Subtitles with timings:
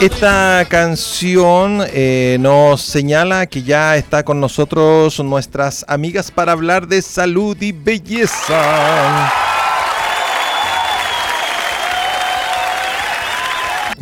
[0.00, 7.02] Esta canción eh, nos señala que ya está con nosotros nuestras amigas para hablar de
[7.02, 9.32] salud y belleza.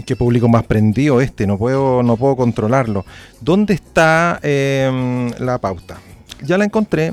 [0.07, 3.04] Qué público más prendido este, no puedo, no puedo controlarlo.
[3.40, 5.98] ¿Dónde está em, la pauta?
[6.43, 7.12] Ya la encontré.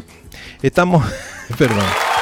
[0.61, 1.03] Estamos.
[1.57, 2.12] Perdón.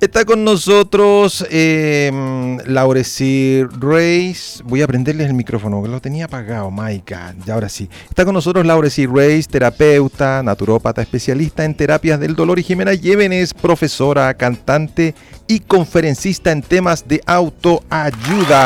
[0.00, 4.62] Está con nosotros eh, Laureci Reis.
[4.64, 7.44] Voy a prenderles el micrófono, que lo tenía apagado, my God.
[7.44, 7.90] Y ahora sí.
[8.08, 12.60] Está con nosotros Laureci Reis, terapeuta, naturópata, especialista en terapias del dolor.
[12.60, 15.16] Y Jimena Llévenes, profesora, cantante
[15.48, 18.64] y conferencista en temas de autoayuda.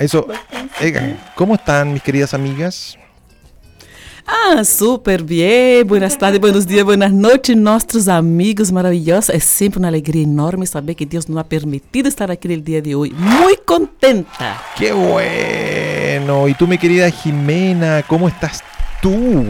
[0.00, 0.26] Eso.
[0.80, 2.98] eh, ¿Cómo están, mis queridas amigas?
[4.26, 5.86] Ah, super bien.
[5.86, 9.30] Buenas tardes, buenos dias, buenas noites, nossos amigos maravilhosos.
[9.30, 12.82] É sempre uma alegria enorme saber que Deus nos ha permitido estar aqui no dia
[12.82, 13.14] de hoje.
[13.14, 14.60] Muito contenta.
[14.76, 16.48] ¡Qué bueno!
[16.48, 18.64] Y tú, mi querida Jimena, ¿cómo estás
[19.00, 19.44] tú?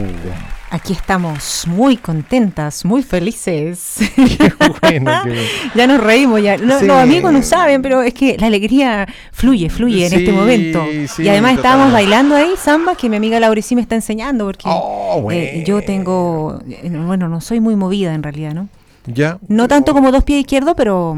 [0.69, 3.95] Aquí estamos muy contentas, muy felices.
[4.15, 4.51] Qué
[4.81, 5.41] bueno, qué bueno.
[5.75, 6.57] ya nos reímos, ya.
[6.57, 6.85] No, Sí.
[6.85, 10.85] Los amigos no saben, pero es que la alegría fluye, fluye en Sí, este momento.
[11.07, 12.03] sí, y además estábamos total.
[12.03, 16.59] bailando ahí, samba, que mi amiga Lauricí me está enseñando, porque Oh, eh, yo tengo,
[16.69, 18.67] eh, bueno, no soy muy movida en realidad, ¿no?
[19.05, 21.15] Ya, No tanto como dos pies izquierdos, pero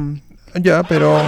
[0.61, 1.19] ya, pero...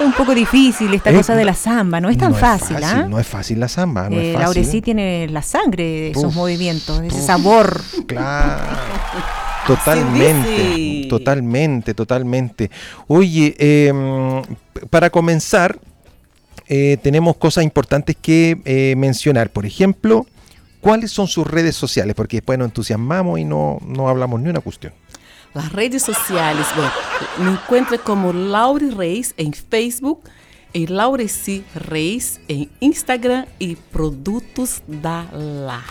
[0.00, 2.76] es un poco difícil esta Eh, cosa de la samba, no es tan no fácil,
[2.82, 3.06] ¿ah?
[3.08, 4.40] No es fácil la samba, no Eh, es fácil.
[4.40, 7.80] Laurecí tiene la sangre de esos movimientos, de ese sabor.
[8.06, 8.64] Claro.
[9.66, 12.70] Totalmente, totalmente, totalmente.
[13.06, 13.92] Oye, eh,
[14.88, 15.78] para comenzar,
[16.66, 19.50] eh, tenemos cosas importantes que eh, mencionar.
[19.50, 20.26] Por ejemplo,
[20.80, 22.14] ¿cuáles son sus redes sociales?
[22.14, 24.92] Porque después nos entusiasmamos y no, no hablamos ni una cuestión.
[25.52, 26.92] Las redes sociales, bueno,
[27.38, 30.20] me encuentra como Laure Reis en Facebook,
[30.72, 35.82] e Laureci Reis en Instagram y Produtos da La.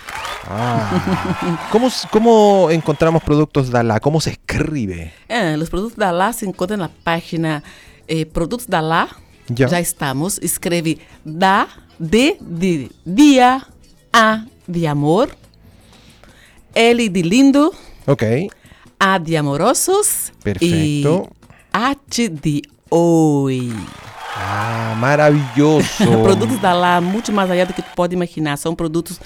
[0.47, 1.67] Ah.
[1.71, 3.99] ¿Cómo, ¿Cómo encontramos productos Dala?
[3.99, 5.13] ¿Cómo se escribe?
[5.27, 7.61] Ah, los Produtos da La se encuentran en la página
[8.07, 9.09] eh, Produtos da La.
[9.49, 9.67] Ya.
[9.67, 10.39] Já estamos.
[10.39, 13.67] Escreve da, D de dia,
[14.13, 15.35] A de amor,
[16.73, 17.73] L de lindo,
[18.09, 18.23] Ok,
[18.99, 20.67] A de amorosos Perfecto.
[20.67, 21.03] e
[21.71, 22.61] H de
[22.91, 23.71] oi.
[24.35, 25.87] Ah, maravilloso.
[26.21, 28.57] produtos da lá, muito mais allá do que tu pode imaginar.
[28.57, 29.19] São produtos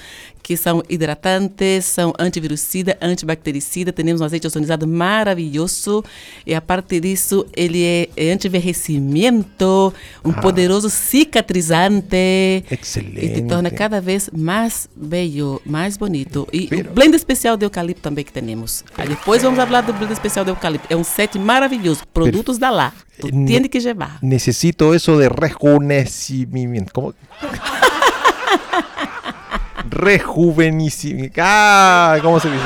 [0.44, 3.94] que são hidratantes, são antivirucida, antibactericida.
[3.94, 6.04] Temos um azeite ozonizado maravilhoso.
[6.46, 9.94] E a parte disso, ele é, é anti-envelhecimento,
[10.24, 10.42] um Ah.
[10.42, 12.64] poderoso cicatrizante.
[12.70, 13.26] Excelente.
[13.26, 16.46] E te torna cada vez mais bello, mais bonito.
[16.52, 18.84] E Pero- o blend especial de eucalipto também que temos.
[18.98, 20.88] Aí depois vamos falar do blend especial de eucalipto.
[20.90, 22.02] É um set maravilhoso.
[22.14, 22.94] Produtos da lá.
[23.20, 24.20] Tu Ne- tem que levar.
[24.22, 26.92] Necesito eso de rejuvenecimiento.
[26.94, 27.14] ¿Cómo?
[29.94, 31.42] Rejuvenecimiento.
[31.44, 32.64] Ah, ¿cómo se dice?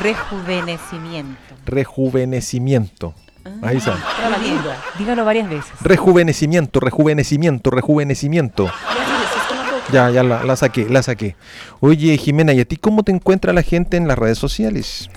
[0.00, 1.54] Rejuvenecimiento.
[1.66, 3.14] Rejuvenecimiento.
[3.60, 3.98] Ahí está.
[4.98, 5.72] Dígalo varias veces.
[5.80, 8.70] Rejuvenecimiento, rejuvenecimiento, rejuvenecimiento.
[9.92, 11.36] Ya, ya la, la saqué, la saqué.
[11.80, 15.10] Oye, Jimena, ¿y a ti cómo te encuentra la gente en las redes sociales?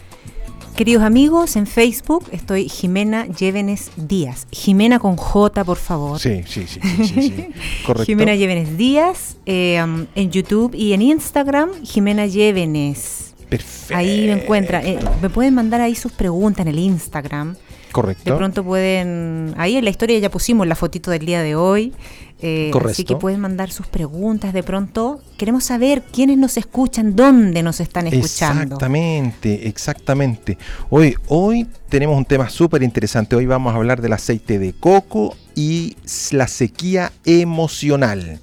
[0.75, 4.45] Queridos amigos, en Facebook estoy Jimena Llévenes Díaz.
[4.51, 6.19] Jimena con J, por favor.
[6.19, 7.47] Sí, sí, sí, sí, sí, sí.
[7.85, 8.05] Correcto.
[8.05, 9.37] Jimena Llévenes Díaz.
[9.45, 13.33] eh, um, en YouTube y en Instagram, Jimena Llévenes.
[13.47, 13.95] Perfecto.
[13.95, 14.83] Ahí me encuentra.
[14.83, 17.55] eh, me pueden mandar ahí sus preguntas en el Instagram.
[17.95, 18.38] De Correcto.
[18.38, 19.53] pronto pueden.
[19.57, 21.94] Ahí en la historia ya pusimos la fotito del día de hoy.
[22.41, 24.53] eh, así que pueden mandar sus preguntas.
[24.53, 28.63] De pronto queremos saber quiénes nos escuchan, dónde nos están escuchando.
[28.63, 30.57] Exactamente, exactamente.
[30.89, 33.35] Hoy, hoy tenemos un tema súper interesante.
[33.35, 35.95] Hoy vamos a hablar del aceite de coco y
[36.31, 38.40] la sequía emocional.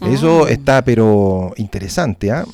[0.00, 2.44] Eso está pero interesante, ¿ah?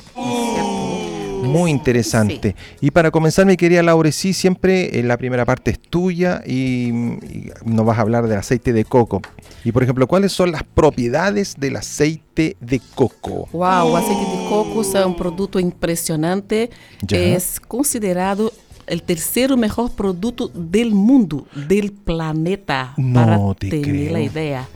[1.47, 2.55] Muy interesante.
[2.81, 6.89] Y para comenzar, mi querida Laure, sí, siempre eh, la primera parte es tuya y,
[6.89, 9.21] y nos vas a hablar del aceite de coco.
[9.63, 13.47] Y por ejemplo, ¿cuáles son las propiedades del aceite de coco?
[13.53, 16.69] Uau, o aceite de coco é um produto impressionante.
[17.07, 17.17] Já.
[17.17, 17.37] É
[17.67, 18.51] considerado
[18.91, 22.93] o terceiro melhor produto do mundo, do planeta.
[22.97, 24.15] Não para te ter creo.
[24.15, 24.67] a ideia.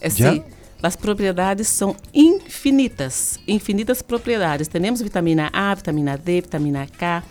[0.00, 0.30] É Já?
[0.30, 0.42] assim,
[0.82, 4.68] as propriedades são infinitas, infinitas propriedades.
[4.68, 7.22] Temos vitamina A, vitamina D, vitamina K.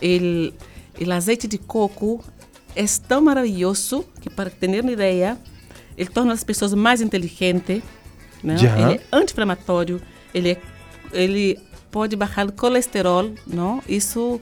[0.00, 2.24] El azeite de coco
[2.74, 5.38] é tão maravilhoso que, para ter uma ideia,
[5.96, 7.82] ele torna as pessoas mais inteligentes.
[8.42, 8.56] Né?
[8.56, 8.78] Já.
[8.78, 10.00] Ele é anti-inflamatório,
[10.32, 10.58] ele é
[11.14, 11.58] ele
[11.90, 13.82] pode baixar o colesterol, não?
[13.88, 14.40] Isso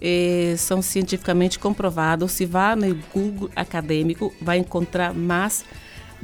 [0.00, 2.32] eh, são cientificamente comprovados.
[2.32, 5.64] Se vá no Google acadêmico, vai encontrar mais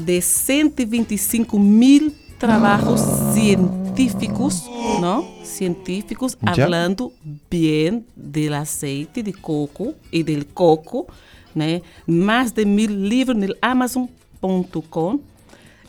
[0.01, 3.01] de 125 mil trabalhos
[3.35, 4.65] científicos,
[5.01, 5.27] não?
[5.45, 6.55] Científicos Já.
[6.55, 7.13] falando
[7.51, 11.07] bem do azeite de coco e do coco,
[11.55, 11.83] né?
[12.07, 15.21] Mais de mil livros no Amazon.com.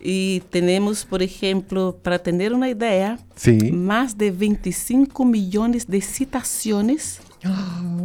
[0.03, 3.71] E temos, por exemplo, para ter uma ideia, Sí.
[3.71, 7.19] mais de 25 milhões de citações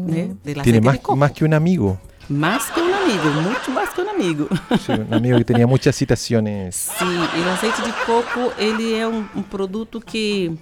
[0.07, 1.17] né, del Tiene aceite más, de coco.
[1.17, 1.99] más que un amigo.
[2.29, 4.49] Más que um amigo, muito mais que um amigo.
[4.85, 6.75] Sí, un amigo que tenía muchas citaciones.
[6.75, 7.05] Sim,
[7.37, 10.53] e o azeite de coco, ele é um, um produto que...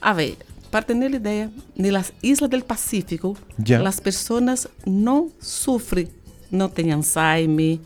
[0.00, 0.36] A ver,
[0.70, 3.86] para ter ideia, nas Islas do Pacífico, Já.
[3.88, 6.08] as pessoas não sofrem,
[6.50, 7.78] não têm Alzheimer,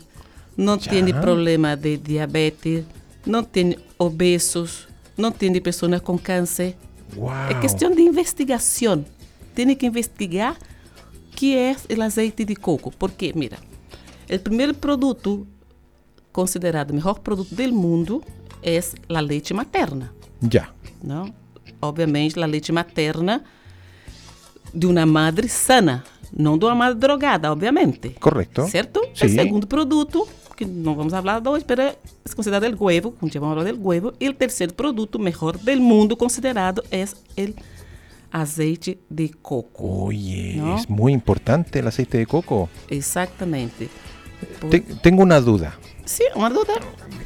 [0.57, 0.91] não Já.
[0.91, 2.83] têm problema de diabetes,
[3.25, 4.87] não têm obesos,
[5.17, 6.75] não têm pessoas com câncer.
[7.15, 7.31] Wow.
[7.49, 9.05] É questão de investigação.
[9.55, 12.91] Tem que investigar o que é o azeite de coco.
[12.91, 13.57] Porque, mira,
[14.35, 15.47] o primeiro produto
[16.31, 18.23] considerado o melhor produto do mundo
[18.61, 18.79] é
[19.13, 20.13] a leite materna.
[20.53, 20.69] Ya.
[21.03, 21.33] Não?
[21.81, 23.43] Obviamente, a leite materna
[24.73, 26.03] de uma madre sana,
[26.35, 28.09] não de uma madre drogada, obviamente.
[28.19, 28.67] Correcto.
[28.67, 29.01] Certo?
[29.15, 29.25] Sim.
[29.25, 31.95] O segundo produto, que não vamos falar hoje, mas é
[32.35, 34.13] considerado o huevo, um dia vamos falar do huevo.
[34.19, 37.53] E o terceiro produto melhor do mundo considerado é o
[38.31, 40.05] azeite de coco.
[40.05, 40.75] Oye, ¿No?
[40.75, 42.69] es muy importante el aceite de coco.
[42.89, 43.89] Exatamente.
[44.69, 45.77] Te- tengo una duda.
[46.05, 46.79] Sim, uma dúvida.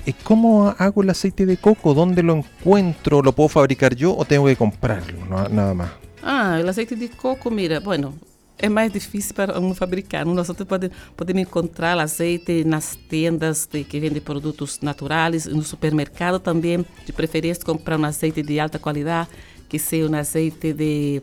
[0.05, 1.93] Eh, ¿Cómo hago el aceite de coco?
[1.93, 3.21] ¿Dónde lo encuentro?
[3.21, 5.25] ¿Lo puedo fabricar yo o tengo que comprarlo?
[5.29, 5.89] No- nada más.
[6.21, 8.13] Ah, o azeite de coco, mira, bueno,
[8.57, 10.25] é mais difícil para um fabricar.
[10.25, 16.39] Nós outros pode, podemos encontrar azeite nas tendas de, que vendem produtos naturais, no supermercado
[16.39, 19.29] também, de preferência comprar um azeite de alta qualidade,
[19.69, 21.21] que seja um azeite de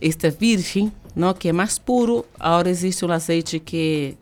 [0.00, 2.24] extra virgem, não, que é mais puro.
[2.38, 4.16] Agora existe um azeite que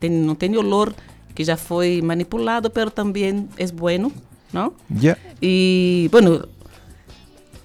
[0.00, 0.94] tem, não tem olor,
[1.34, 4.12] que já foi manipulado, mas também é bueno,
[4.52, 4.72] não?
[4.90, 5.16] Ya.
[5.40, 6.48] E, bueno,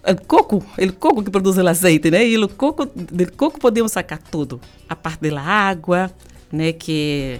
[0.03, 2.27] o coco, o coco que produz o azeite, né?
[2.27, 4.59] E o coco, do coco podemos sacar tudo.
[4.89, 6.11] A parte da água,
[6.51, 6.73] né?
[6.73, 7.39] Que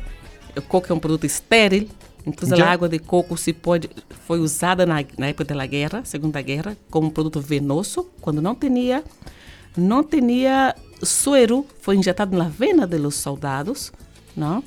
[0.55, 1.89] o coco é um produto estéril.
[2.25, 2.67] Inclusive, Já.
[2.67, 3.89] a água de coco se pode,
[4.27, 9.03] foi usada na, na época da guerra, Segunda Guerra, como produto venoso, quando não tinha,
[9.75, 13.91] não tinha suero, foi injetado na vena dos soldados,
[14.37, 14.63] não?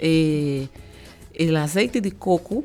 [0.00, 0.68] E,
[1.38, 2.64] o azeite de coco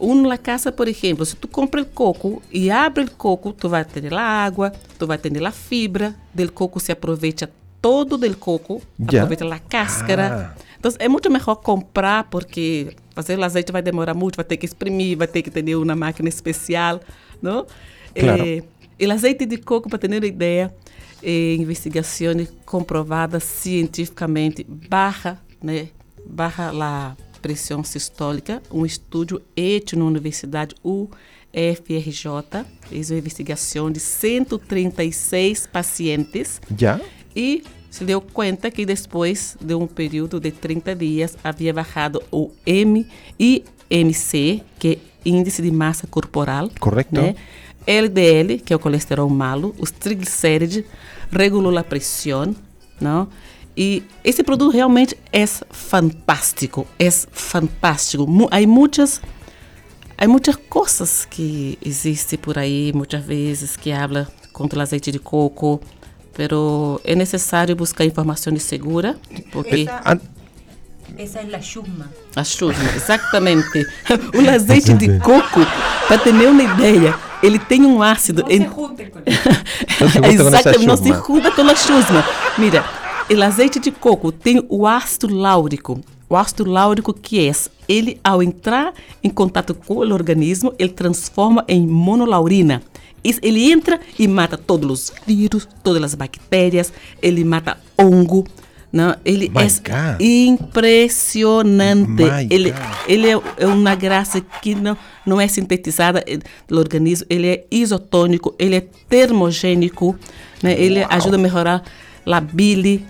[0.00, 3.68] Um na casa, por exemplo, se tu compra o coco e abre o coco, tu
[3.68, 7.48] vai ter a água, tu vai ter a fibra, del coco se aproveita
[7.80, 9.22] todo del coco, Ya.
[9.22, 10.54] aproveita a cáscara.
[10.56, 10.62] Ah.
[10.78, 14.66] Então é muito melhor comprar porque fazer o azeite vai demorar muito, vai ter que
[14.66, 17.00] exprimir, vai ter que ter uma máquina especial,
[17.40, 17.64] não?
[18.12, 18.44] Claro.
[18.44, 18.62] Eh,
[19.06, 20.74] o azeite de coco, para ter uma ideia,
[21.22, 25.88] eh, investigações comprovadas cientificamente, barra, né,
[26.26, 35.66] barra a pressão sistólica, um estudo feito na Universidade UFRJ, fez uma investigação de 136
[35.66, 37.00] pacientes Ya.
[37.34, 42.50] e se deu conta que depois de um período de 30 dias havia bajado o
[42.66, 44.98] MIMC, que é
[45.28, 46.70] Índice de Massa Corporal.
[46.80, 47.14] Correcto.
[47.14, 47.34] Né?
[47.86, 50.84] LDL, que é o colesterol malo, os triglicéridos,
[51.30, 52.54] regulou a pressão,
[53.00, 53.28] não?
[53.76, 58.26] E esse produto realmente é fantástico, é fantástico.
[58.50, 59.20] Há muitas
[60.18, 65.18] Há muitas coisas que existem por aí, muitas vezes, que habla contra o azeite de
[65.18, 65.80] coco,
[66.34, 69.16] pero é necessário buscar informações seguras,
[69.50, 70.20] porque An-
[71.18, 72.08] Esa es la chusma.
[72.36, 73.84] a chusma, exatamente.
[74.34, 75.60] o azeite de coco,
[76.06, 78.42] para ter uma ideia, ele tem um ácido.
[78.42, 82.24] No se junta esa Exato, não se junta com a chusma.
[82.58, 82.84] Mira,
[83.34, 86.00] o azeite de coco tem o ácido láurico.
[86.28, 87.52] O ácido láurico que é,
[87.88, 92.82] ele ao entrar em contato com o organismo, ele transforma em monolaurina.
[93.22, 98.46] Ele entra e mata todos os vírus, todas as bactérias, ele mata ongo.
[98.92, 100.20] Não, ele My é God.
[100.20, 102.22] impressionante.
[102.22, 102.80] My ele God.
[103.08, 107.64] ele é, é uma graça que não, não é sintetizada eh, no organismo, ele é
[107.70, 110.14] isotônico, ele é termogênico,
[110.62, 110.78] né?
[110.78, 111.82] ele ajuda a melhorar
[112.26, 113.06] a bile.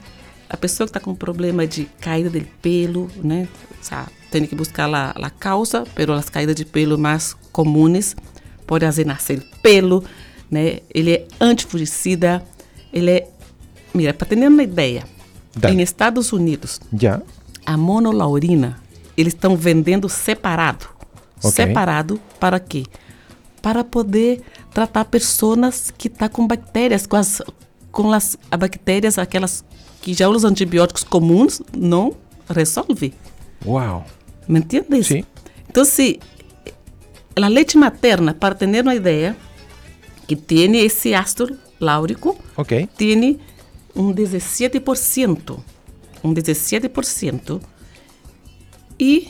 [0.53, 3.49] A pessoa que está com problema de caída de pelo, né?
[4.31, 8.15] Tem que buscar a, a causa, pero as caídas de pelo mais comuns
[8.67, 10.05] podem fazer nascer pelo,
[10.51, 10.81] né?
[10.95, 12.45] Ele é antifungicida,
[12.93, 13.29] ele é...
[13.95, 15.05] Mira, para ter uma ideia,
[15.71, 17.21] em Estados Unidos, Ya.
[17.65, 18.79] a monolaurina,
[19.17, 20.87] eles estão vendendo separado.
[21.39, 21.51] Ok.
[21.51, 22.85] Separado para quê?
[23.61, 24.43] Para poder
[24.73, 27.43] tratar pessoas que estão com bactérias, com as,
[27.91, 29.65] com as bactérias, aquelas
[30.03, 32.15] que já os antibióticos comuns não
[32.49, 33.15] resolvem.
[33.65, 34.05] Wow.
[34.49, 35.07] ¿Me entiendes?
[35.07, 35.25] Sí.
[35.69, 36.17] Entonces,
[37.37, 39.37] la leche materna, para tener una idea,
[40.27, 41.47] que tiene ese ácido
[41.79, 42.73] láurico, Ok.
[42.97, 43.39] tiene
[43.95, 45.57] un 17%.
[46.23, 47.61] Un 17%.
[48.99, 49.29] Y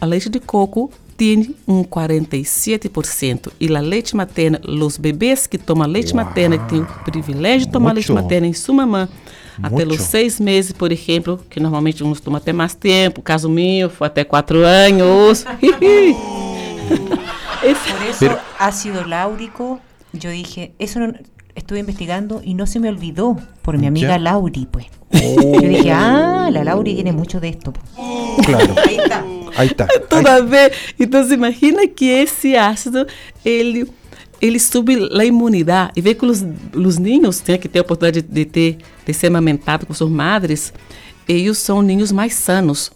[0.00, 3.50] a leche de coco tiene un 47%.
[3.58, 6.24] Y la leche materna, los bebés que toman leche Uau.
[6.24, 8.22] materna, que tienen o privilégio de tomar leite Muito.
[8.22, 9.06] materna em sua mamã,
[9.62, 13.20] até os seis meses, por exemplo, que normalmente uns tomam até mais tempo.
[13.20, 15.44] Caso meu foi até quatro anos.
[17.60, 17.68] Por
[18.08, 19.78] eso, Pero- ácido láurico,
[20.14, 21.12] yo dije, eso no-
[21.54, 24.18] estuve investigando y no se me olvidó por mi amiga Ya.
[24.18, 24.86] Lauri, pues.
[25.12, 27.72] Oh, Yo dije, ah, la Lauri tiene mucho de esto.
[27.72, 27.84] pues".
[28.46, 28.74] claro.
[28.86, 29.22] Ahí está.
[29.56, 29.86] Ahí está.
[29.86, 30.72] Tudo Ahí- a ver.
[30.98, 33.06] Então, você imagina que esse ácido,
[33.44, 33.86] ele,
[34.40, 35.92] ele sube a imunidade.
[35.96, 39.12] E vê que os, os ninhos têm que ter a oportunidade de, de ter, de
[39.14, 40.72] ser amamentados com suas madres.
[41.28, 42.90] Eles são ninhos mais sanos.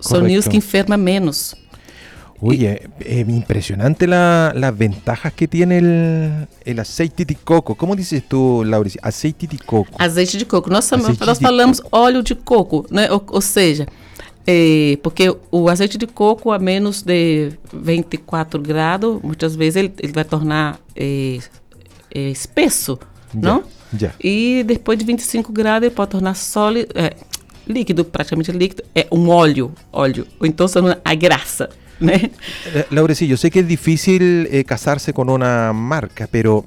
[0.00, 0.26] São Correcto.
[0.28, 1.54] ninhos que enfermam menos.
[2.40, 7.74] Oye, eh, impresionante la- las ventajas que tiene el, el aceite de coco.
[7.74, 9.00] ¿Cómo dices tú, Lauricia?
[9.02, 9.90] Aceite de coco.
[9.98, 10.70] Azeite de coco.
[10.70, 13.10] Nós, nós falamos óleo de coco, né?
[13.10, 13.88] Ou, ou seja,
[14.50, 20.12] é, porque o azeite de coco a menos de 24 graus, muitas vezes ele, ele
[20.14, 21.38] vai tornar é,
[22.14, 22.98] é, espesso,
[23.34, 23.62] não?
[24.00, 24.14] Ya.
[24.18, 27.14] E depois de 25 graus ele pode tornar sólido, é,
[27.66, 30.26] líquido, praticamente líquido, é um óleo, óleo.
[30.40, 31.68] Ou então são a graça,
[32.00, 32.30] né?
[32.72, 36.64] Eh, Lauricia, yo sé que es difícil eh, casarse con una marca, pero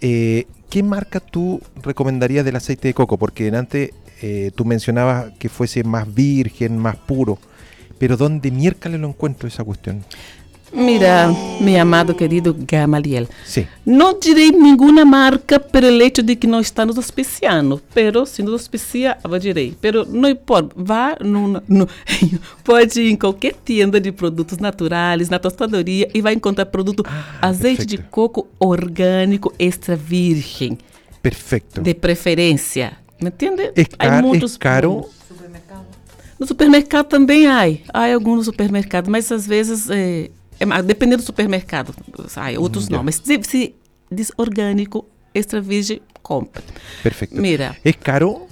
[0.00, 3.18] eh, ¿qué marca tú recomendarías del aceite de coco?
[3.18, 3.90] Porque antes
[4.22, 7.38] eh, tú mencionabas que fuese más virgen, más puro.
[7.98, 10.04] Pero ¿dónde miércoles lo encuentro esa cuestión?
[10.72, 13.66] Mira, meu amado querido Gamaliel, Sí.
[13.84, 18.52] Não direi nenhuma marca pelo hecho de que não está nos auspiciando, pero se nos
[18.52, 19.74] auspicia, eu direi.
[19.80, 21.88] Pero não importa, vá no, no,
[22.62, 27.04] pode ir em qualquer tienda de produtos naturais, na tostadoria e vai encontrar produto
[27.42, 28.10] azeite de perfeito.
[28.12, 30.78] coco orgânico extra virgem,
[31.20, 31.82] Perfecto.
[31.82, 32.92] de preferência.
[33.20, 33.72] Entende?
[33.76, 35.08] ¿Es, Há car- muitos es caro?
[36.38, 37.64] no supermercado também há.
[37.92, 41.94] Há alguns no supermercado, mas às vezes, é, é, dependendo do supermercado,
[42.36, 43.02] há outros não.
[43.04, 43.74] Mas se, se
[44.10, 46.62] diz orgânico, extra virgem, compra.
[47.02, 47.36] Perfecto.
[47.36, 48.46] Mira, ¿Es caro?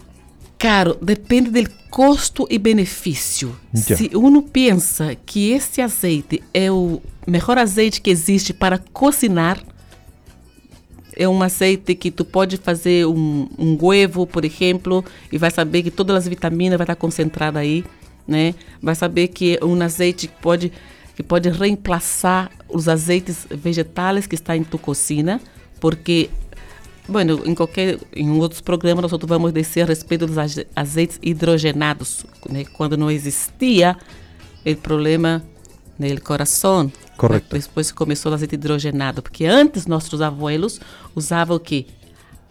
[0.58, 3.56] caro, depende do custo e benefício.
[3.72, 3.96] Já.
[3.96, 9.62] Se uno pensa que esse azeite é o melhor azeite que existe para cozinhar,
[11.18, 15.82] é um azeite que tu pode fazer um, um huevo, por exemplo, e vai saber
[15.82, 17.84] que todas as vitaminas vai estar concentrada aí,
[18.26, 18.54] né?
[18.80, 20.72] Vai saber que é um azeite que pode
[21.16, 25.40] que pode reemplaçar os azeites vegetais que está em tu cocina,
[25.80, 26.30] porque
[27.10, 31.18] Bueno, em qualquer, em outros programas nós outros vamos descer a respeito dos aze- azeites
[31.22, 32.64] hidrogenados, né?
[32.76, 33.96] Quando não existia
[34.64, 35.42] o problema
[35.98, 36.90] no coração.
[37.16, 37.56] Correto.
[37.58, 40.80] Depois começou o azeite hidrogenado, porque antes nossos abuelos
[41.14, 41.86] usavam o quê?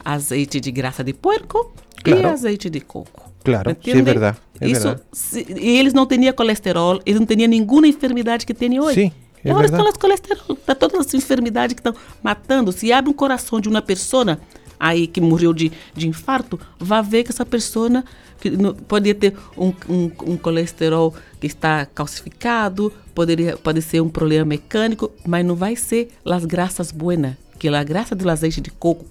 [0.04, 2.30] Azeite de graça de porco e Claro.
[2.30, 3.32] azeite de coco.
[3.44, 4.12] Claro, ¿Me sí, es entiende?
[4.14, 5.02] verdad, es Isso, verdad.
[5.14, 8.96] se- e eles não tinham colesterol, eles não tinham nenhuma enfermidade que tem hoje.
[9.04, 9.12] Sim,
[9.44, 9.84] é e agora verdade.
[9.84, 12.72] estão as colesterol, tá todas as enfermidades que estão matando.
[12.74, 14.38] Se abre um coração de uma pessoa
[14.80, 18.04] aí que morreu de, de infarto, vai ver que essa pessoa
[18.40, 24.10] que não- poderia ter um, um, um colesterol que está calcificado, poderia, pode ser um
[24.10, 28.70] problema mecânico, mas não vai ser as graças buenas, que a graça do azeite de
[28.72, 29.06] coco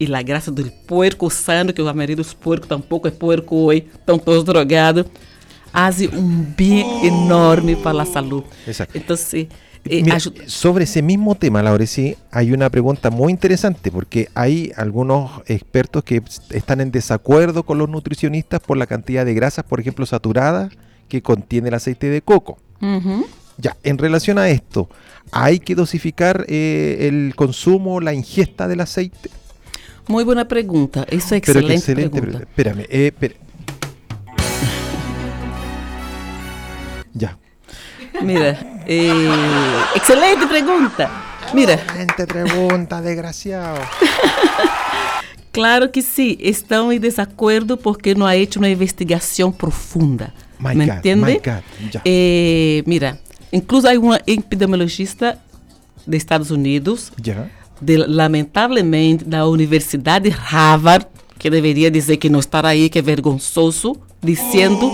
[0.00, 3.86] e a graça do porco sano, que a maioria dos porcos tampouco é porco hoje,
[3.94, 5.04] estão todos drogados,
[5.70, 8.46] fazem um bem enorme para a saúde.
[8.94, 9.48] Então, se,
[9.84, 14.72] eh, Mira, sobre ese mismo tema, Laura, sí, hay una pregunta muy interesante porque hay
[14.76, 19.80] algunos expertos que están en desacuerdo con los nutricionistas por la cantidad de grasas, por
[19.80, 20.72] ejemplo, saturadas
[21.08, 22.58] que contiene el aceite de coco.
[23.58, 24.88] Ya, en relación a esto,
[25.30, 29.30] ¿hay que dosificar eh, el consumo, la ingesta del aceite?
[30.48, 31.06] Pergunta.
[31.12, 32.46] Isso é Pero excelente, excelente, pergunta.
[32.54, 33.34] pero- espérame, eh, espera.
[37.14, 37.38] Ya.
[38.22, 41.10] Mira, eh, excelente pergunta.
[41.54, 43.80] Mira, Gente pregunta, desgraciado.
[45.52, 50.32] claro que sim, estão em desacordo porque não há hecho uma investigação profunda.
[50.58, 51.24] My ¿Me God, entende?
[51.24, 52.00] my God.
[52.04, 53.18] Eh, mira,
[53.52, 55.38] incluso há uma epidemiologista
[56.06, 57.48] dos Estados Unidos, Ya.
[57.80, 61.06] de, lamentavelmente, da Universidade Harvard,
[61.38, 64.90] que deveria dizer que não está aí, que é vergonhoso, dizendo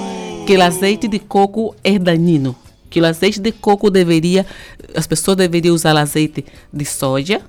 [0.46, 2.56] que o azeite de coco é daninho.
[2.90, 4.46] Que o azeite de coco deveria,
[4.94, 7.40] as pessoas deveriam usar azeite de soja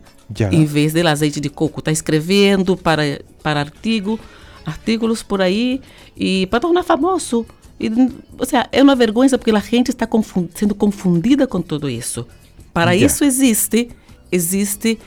[0.51, 1.79] em vez do azeite de coco.
[1.79, 4.19] Está escrevendo para, para artigo,
[4.65, 5.81] artículos por aí
[6.15, 7.45] e para tornar famoso.
[7.79, 7.89] E,
[8.37, 12.27] ou seja, é uma vergonha porque a gente está confun- sendo confundida com tudo isso.
[12.73, 13.05] Para Ya.
[13.07, 13.89] isso existe,
[14.31, 14.99] existe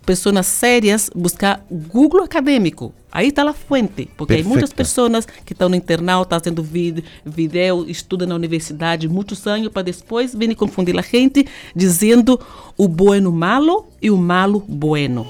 [0.06, 2.92] pessoas sérias buscar Google acadêmico.
[3.12, 7.84] Aí está a fonte, porque há muitas pessoas que estão no internauta fazendo vídeo, vídeo,
[7.88, 12.40] estudam na universidade muitos anos para depois virem confundir a gente dizendo
[12.76, 15.26] o bueno malo e o malo bueno.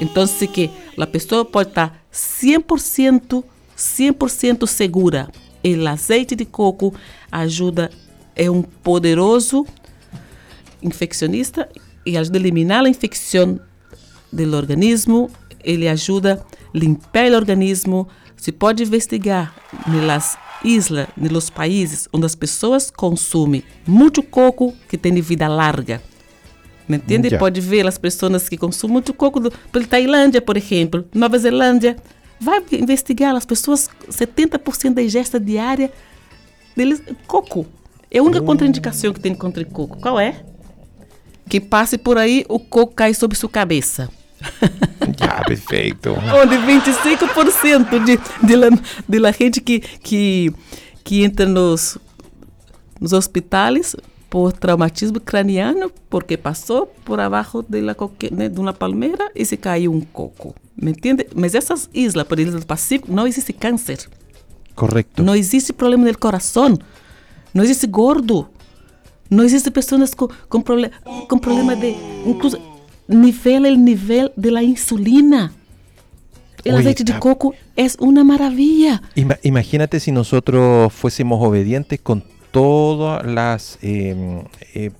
[0.00, 3.42] Então, se que a pessoa pode estar 100%,
[3.76, 5.28] 100% segura.
[5.64, 6.92] O azeite de coco
[7.30, 7.90] ajuda,
[8.34, 9.66] é um poderoso
[10.82, 11.68] infeccionista
[12.04, 13.60] e ajuda a eliminar a infecção
[14.32, 15.30] do organismo.
[15.62, 18.08] Ele ajuda a limpar o organismo.
[18.36, 19.54] Se pode investigar
[19.86, 26.02] nas islas, nos países onde as pessoas consomem muito coco que tem vida larga.
[26.88, 27.28] ¿Me entende?
[27.32, 27.38] Ya.
[27.38, 31.96] Pode ver as pessoas que consomem muito coco do, pela Tailândia, por exemplo, Nova Zelândia.
[32.40, 35.92] Vai investigar as pessoas, 70% da ingesta diária
[36.76, 37.66] deles coco.
[38.12, 39.98] É a única contraindicação que tem contra o coco.
[40.00, 40.44] Qual é?
[41.48, 44.08] Que passe por aí, o coco cai sobre sua cabeça.
[45.20, 46.10] Ya, perfecto.
[46.42, 48.68] Onde 25% de, de, la,
[49.08, 50.52] de la gente que, que,
[51.04, 51.98] que entra nos,
[53.00, 53.94] nos hospitais
[54.30, 59.44] por traumatismo craniano, porque passou por abaixo de, la, coque- né, de uma palmeira e
[59.44, 60.54] se caiu um coco.
[60.80, 61.26] Me entende?
[61.34, 63.98] Mas essas islas, por exemplo, do Pacífico, não existe câncer.
[64.74, 65.22] Correcto.
[65.22, 66.78] Não existe problema do coração.
[67.54, 68.48] Não existe gordo.
[69.30, 70.90] Não existe pessoas com, com, prole
[71.28, 71.96] com problema de.
[72.26, 72.58] Incluso,
[73.08, 75.52] nivela o nível da insulina.
[76.64, 79.00] O Oye, azeite de coco é uma maravilha.
[79.16, 84.90] Ima- imagínate si nosotros fuésemos obedientes con todas las eh, eh,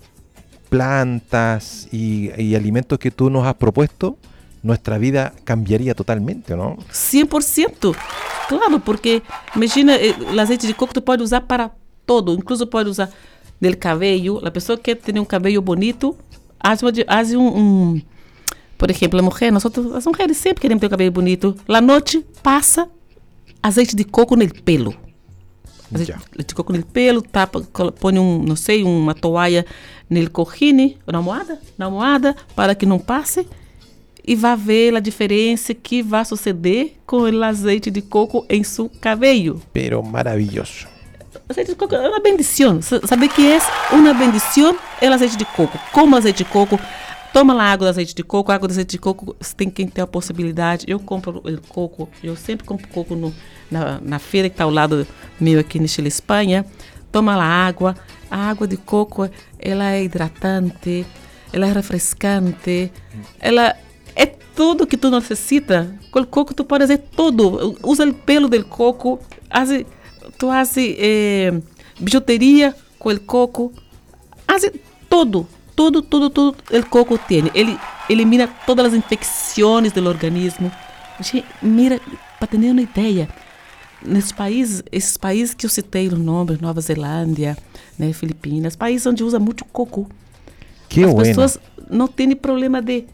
[0.69, 4.17] plantas y, y alimentos que tú nos has propuesto,
[4.63, 6.77] nuestra vida cambiaría totalmente, ¿no?
[6.91, 7.95] 100%.
[8.49, 9.23] Claro, porque
[9.55, 11.71] imagina, eh, o azeite de coco tu pode usar para
[12.13, 13.11] todo, incluso pode usar
[13.61, 14.41] no cabelo.
[14.47, 16.17] A pessoa que quer ter um cabelo bonito,
[16.63, 18.03] faz, uma faz um, um-
[18.77, 21.55] Por exemplo, a mulher, nós as mulheres sempre queremos ter o cabelo bonito.
[21.69, 22.89] La noite passa
[23.63, 24.95] azeite de coco no pelo.
[25.95, 26.13] Azeite
[26.49, 29.65] de coco no pelo, tapa, colo- põe um, não sei, uma toalha
[30.11, 33.47] no cojine, na almofada, na almofada, para que não passe
[34.27, 38.89] e vai ver a diferença que vai suceder com o azeite de coco em seu
[39.01, 39.61] cabelo.
[39.73, 40.87] Pero maravilloso.
[41.53, 42.81] Azeite de coco é uma bendição.
[42.83, 43.59] Sa- Sabe que é
[43.93, 45.79] uma bendição é o azeite de coco.
[45.93, 46.79] Como azeite de coco,
[47.33, 48.51] toma lá água do azeite de coco.
[48.51, 50.85] A água do azeite de coco tem que ter a possibilidade.
[50.89, 53.35] Eu compro coco, eu sempre compro coco no,
[53.71, 55.07] na, na feira que está ao lado
[55.41, 56.65] meu aqui no Chile, Espanha.
[57.11, 57.95] Toma lá água.
[58.31, 61.05] A água de coco, ela é hidratante,
[61.53, 62.91] ela é refrescante,
[63.39, 63.77] ela
[64.17, 64.25] é
[64.57, 65.95] tudo que tu necessita.
[66.11, 67.77] Com o coco tu pode fazer tudo.
[67.83, 69.19] Usa o pelo do coco,
[69.51, 69.87] hace,
[70.43, 71.53] tu hace eh,
[72.01, 73.73] bijuteria com o coco,
[74.49, 74.73] hace
[75.09, 77.49] tudo, tudo, tudo, tudo o coco tem.
[77.55, 77.79] Ele
[78.11, 80.69] elimina todas as infecções do organismo.
[81.21, 82.01] Gente, mira,
[82.41, 83.29] para ter uma ideia,
[84.05, 87.57] nesses países, esses países que eu citei os nomes, Nova Zelândia,
[87.97, 90.11] né, Filipinas, países onde usa muito coco.
[90.89, 91.29] Qué As bueno.
[91.29, 91.57] pessoas
[91.89, 93.05] não têm problema de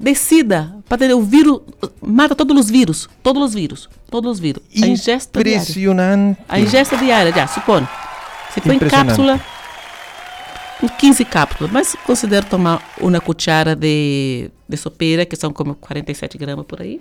[0.00, 1.60] de sida, para ter o vírus
[2.00, 4.62] mata todos os vírus, todos os vírus, todos os vírus.
[4.82, 5.60] A ingesta diária.
[5.60, 6.40] Impresionante.
[6.48, 7.86] A ingesta diária, já, supõe.
[8.54, 9.08] Se põe Impressionante.
[9.08, 9.40] cápsula,
[10.80, 16.38] com 15 cápsulas, mas considero tomar uma cuchara de, de sopeira, que são como 47
[16.38, 16.98] gramas por aí.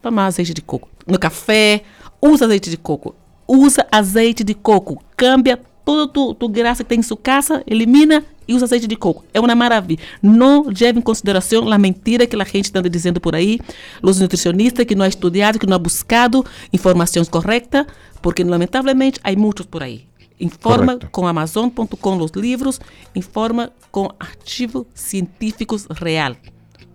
[0.00, 0.88] Tomar azeite de coco.
[1.08, 1.82] No café,
[2.22, 3.16] usa azeite de coco.
[3.48, 5.02] Usa azeite de coco.
[5.16, 8.94] Cambia toda tu, tu graça que tem em sua casa, elimina e usa azeite de
[8.94, 9.24] coco.
[9.32, 9.98] É uma maravilha.
[10.22, 13.58] Não leve em consideração a mentira que a gente está dizendo por aí,
[14.02, 17.86] os nutricionistas que não é estudado, que não ha buscado informações corretas,
[18.20, 20.04] porque lamentavelmente há muitos por aí.
[20.38, 21.08] Informa Correcto.
[21.10, 22.78] com Amazon.com os livros,
[23.16, 26.36] informa com artigos científicos real.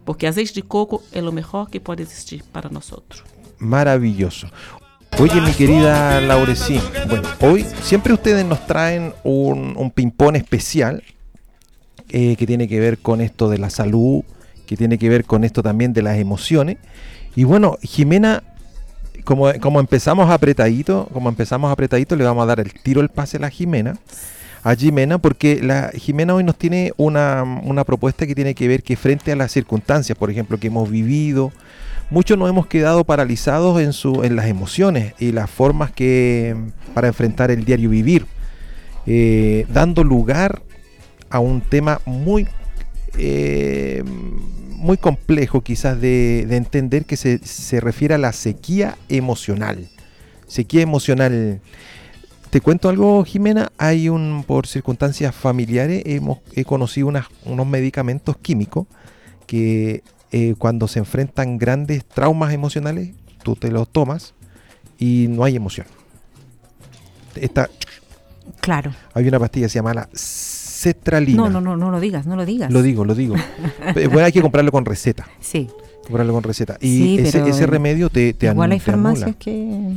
[0.05, 3.23] Porque azeite de coco é o melhor que pode existir para nós outros.
[3.57, 4.51] Maravilloso.
[5.19, 11.03] Oye, mi querida Laurecín, bueno, hoy siempre ustedes nos traen un, un ping-pong especial
[12.09, 14.23] eh, que tiene que ver con esto de la salud,
[14.65, 16.77] que tiene que ver con esto también de las emociones.
[17.35, 18.43] Y bueno, Jimena,
[19.23, 23.37] como, como empezamos apretadito, como empezamos apretadito, le vamos a dar el tiro el pase
[23.37, 23.97] a la Jimena.
[24.63, 28.81] A Jimena, porque la Jimena hoy nos tiene una, una propuesta que tiene que ver
[28.81, 31.51] que frente a las circunstancias, por ejemplo, que hemos vivido,
[32.13, 36.55] muchos nos hemos quedado paralizados en, su, en las emociones y las formas que
[36.93, 38.27] para enfrentar el diario vivir,
[39.07, 40.61] eh, dando lugar
[41.31, 42.47] a un tema muy
[43.17, 44.03] eh,
[44.77, 49.87] muy complejo quizás de, de entender que se, se refiere a la sequía emocional.
[50.45, 51.61] Sequía emocional.
[52.51, 53.71] Te cuento algo, Jimena.
[53.77, 58.85] Hay un, por circunstancias familiares, hemos, he conocido unas- unos medicamentos químicos
[59.47, 63.11] que eh, cuando se enfrentan grandes traumas emocionales,
[63.43, 64.33] tú te los tomas
[64.97, 65.87] y no hay emoción.
[67.35, 67.69] Esta,
[68.59, 68.93] Claro.
[69.13, 71.37] hay una pastilla que se llama la cetralina.
[71.37, 72.71] No, no, no, no lo digas, no lo digas.
[72.71, 73.35] Lo digo, lo digo.
[73.93, 75.27] Pero bueno, hay que comprarlo con receta.
[75.39, 75.69] Sí.
[76.03, 76.77] Comprarlo con receta.
[76.81, 79.95] Y Sí, ese, remedio te, te Igual hay farmacias que...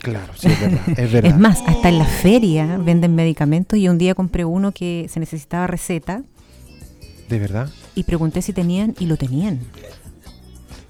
[0.00, 0.98] Claro, sí, es verdad.
[0.98, 1.30] Es verdad.
[1.30, 5.18] Es más, hasta en la feria venden medicamentos y un día compré uno que se
[5.20, 6.22] necesitaba receta
[7.28, 7.70] De verdad.
[7.94, 9.60] Y pregunté si tenían y lo tenían.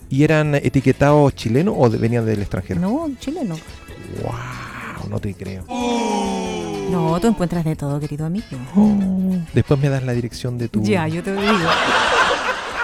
[0.09, 2.81] ¿Y eran etiquetados chilenos o de- venían del extranjero?
[2.81, 3.57] No, chileno.
[4.23, 5.65] Wow, no te creo.
[6.91, 8.47] No, tú encuentras de todo, querido amigo.
[9.55, 10.83] Después me das la dirección de tu.
[10.83, 11.55] Ya, yo te lo digo.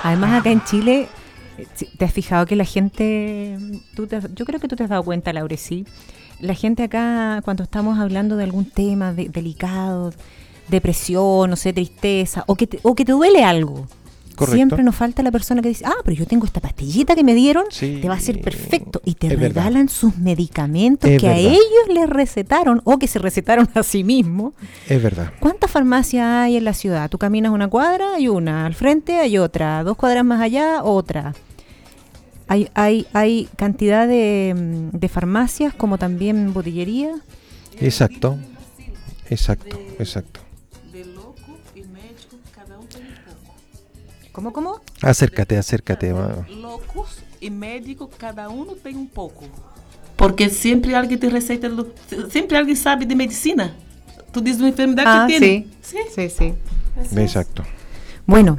[0.02, 1.08] Además, acá en Chile,
[1.98, 3.58] ¿te has fijado que la gente,
[3.94, 5.84] tú te yo creo que tú te has dado cuenta, Laure, sí,
[6.40, 10.12] la gente acá, cuando estamos hablando de algún tema de- delicado,
[10.68, 13.86] depresión, no sé, tristeza, o que te, o que te duele algo,
[14.38, 14.56] Correcto.
[14.56, 17.34] siempre nos falta la persona que dice, ah, pero yo tengo esta pastillita que me
[17.34, 19.42] dieron, Sí, te va a ser perfecto, y te verdad.
[19.62, 21.60] regalan sus medicamentos Es que a ellos
[21.92, 24.54] les recetaron o que se recetaron a sí mismos.
[24.88, 25.32] Es verdad.
[25.40, 27.10] ¿Cuántas farmacias hay en la ciudad?
[27.10, 31.34] Tú caminas una cuadra, hay una, al frente hay otra, dos cuadras más allá, otra.
[32.46, 37.10] Hay, hay, hay cantidad de, mm, de farmacias como también botillería.
[37.80, 38.38] Exacto.
[39.30, 40.40] Exacto, exacto.
[44.38, 44.80] ¿Cómo, cómo?
[45.02, 46.12] Acércate, acércate.
[46.12, 46.46] va.
[46.48, 49.44] Loucos e médico, cada um tem um pouco.
[50.16, 51.92] Porque sempre alguém te receita, lo-
[52.30, 53.74] sempre alguém sabe de medicina.
[54.32, 55.66] Tu diz uma enfermidade que tem.
[55.82, 56.54] sí, sí, sí.
[57.20, 57.64] Exacto.
[58.28, 58.58] Bueno,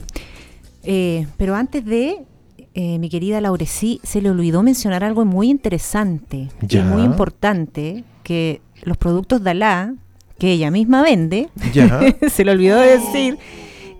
[0.84, 2.26] eh, pero antes de,
[2.74, 6.82] eh, mi querida Laurecí, se le olvidó mencionar algo muy interesante Ya.
[6.82, 9.94] y muy importante, que los productos Dalá,
[10.38, 12.02] que ella misma vende, Ya.
[12.30, 13.38] se le olvidó decir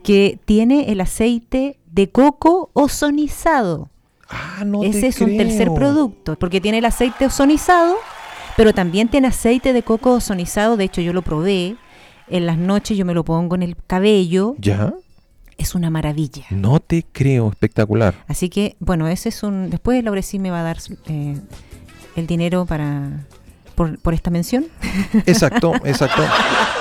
[0.10, 3.92] que tiene el aceite de coco ozonizado.
[4.28, 7.96] Ah, no Ese te es un tercer producto, porque tiene el aceite ozonizado,
[8.58, 10.78] pero también tiene aceite de coco ozonizado.
[10.78, 11.76] De hecho, yo lo probé.
[12.28, 14.56] En las noches yo me lo pongo en el cabello.
[14.58, 14.96] ¿Ya?
[15.60, 16.46] Es una maravilla.
[16.50, 17.48] No te creo.
[17.52, 18.16] Espectacular.
[18.28, 19.70] Así que, bueno, ese es un...
[19.70, 21.38] Después Laura sí me va a dar eh,
[22.16, 23.28] el dinero para
[23.76, 24.66] por, por esta mención.
[25.28, 26.24] Exacto, exacto.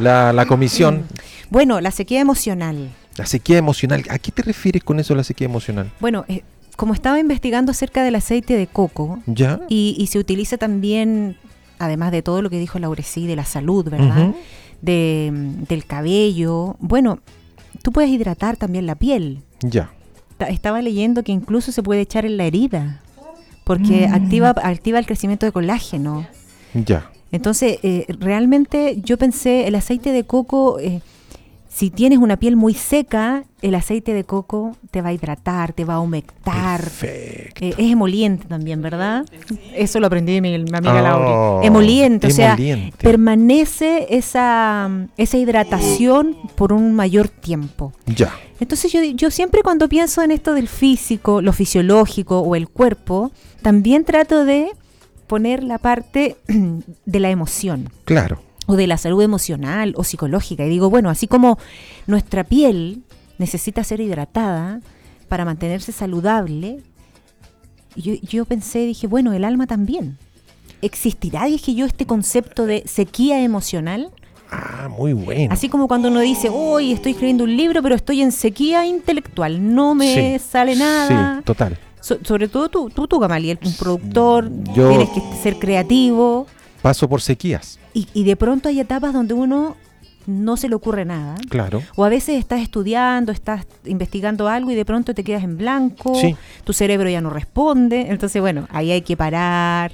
[0.00, 1.04] La, la comisión,
[1.50, 2.90] Bueno, la sequía emocional.
[3.16, 4.02] la sequía emocional.
[4.10, 5.90] ¿A qué te refieres con eso, la sequía emocional?
[6.00, 6.42] Bueno, eh,
[6.76, 9.60] como estaba investigando acerca del aceite de coco, ¿Ya?
[9.68, 11.36] y, y se utiliza también,
[11.78, 14.32] además de todo lo que dijo Laurecí, de la salud, ¿verdad?
[14.82, 16.76] De, mm, del cabello.
[16.80, 17.20] Bueno,
[17.82, 19.42] tú puedes hidratar también la piel.
[19.60, 19.90] Ya.
[20.38, 23.00] Ta- Estaba leyendo que incluso se puede echar en la herida,
[23.62, 26.26] porque activa, activa el crecimiento de colágeno.
[26.74, 27.10] Ya.
[27.34, 31.00] Entonces, eh, realmente yo pensé, el aceite de coco, eh,
[31.76, 35.84] Si tienes una piel muy seca, el aceite de coco te va a hidratar, te
[35.84, 36.80] va a humectar.
[36.80, 37.64] Perfecto.
[37.64, 39.24] Eh, es emoliente también, ¿verdad?
[39.74, 41.66] Eso lo aprendí de mi, mi amiga Oh, Laura.
[41.66, 42.96] Emoliente, o sea, emoliente.
[42.98, 47.92] permanece esa, esa hidratación por un mayor tiempo.
[48.06, 48.32] Ya.
[48.60, 53.32] Entonces yo, yo siempre cuando pienso en esto del físico, lo fisiológico o el cuerpo,
[53.62, 54.68] también trato de
[55.26, 56.36] poner la parte
[57.06, 58.40] de la emoción Claro.
[58.66, 60.64] o de la salud emocional o psicológica.
[60.64, 61.58] Y digo, bueno, así como
[62.06, 63.02] nuestra piel
[63.38, 64.80] necesita ser hidratada
[65.28, 66.78] para mantenerse saludable,
[67.96, 70.18] yo, yo pensé, dije, bueno, el alma también.
[70.82, 74.10] ¿Existirá, dije yo, este concepto de sequía emocional?
[74.50, 75.52] Ah, muy bueno.
[75.52, 79.74] Así como cuando uno dice, hoy estoy escribiendo un libro, pero estoy en sequía intelectual,
[79.74, 80.44] no me Sí.
[80.46, 81.38] sale nada.
[81.38, 81.78] Sí, total.
[82.04, 86.46] So- sobre todo tú, tú, tú, Gamaliel, un productor, Yo- tienes que ser creativo.
[86.82, 87.78] Paso por sequías.
[87.94, 89.74] Y, y de pronto hay etapas donde uno
[90.26, 91.34] no se le ocurre nada.
[91.48, 91.82] Claro.
[91.96, 96.14] O a veces estás estudiando, estás investigando algo y de pronto te quedas en blanco,
[96.14, 96.36] Sí.
[96.64, 98.06] tu cerebro ya no responde.
[98.10, 99.92] Entonces, bueno, ahí hay que parar,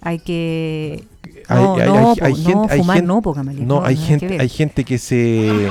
[0.00, 1.04] hay que...
[1.48, 3.86] No, hay- no, hay- po, hay no, gente- fumar gente- no, po, Gamaliel, No, no,
[3.86, 5.68] hay que gente, hay gente que se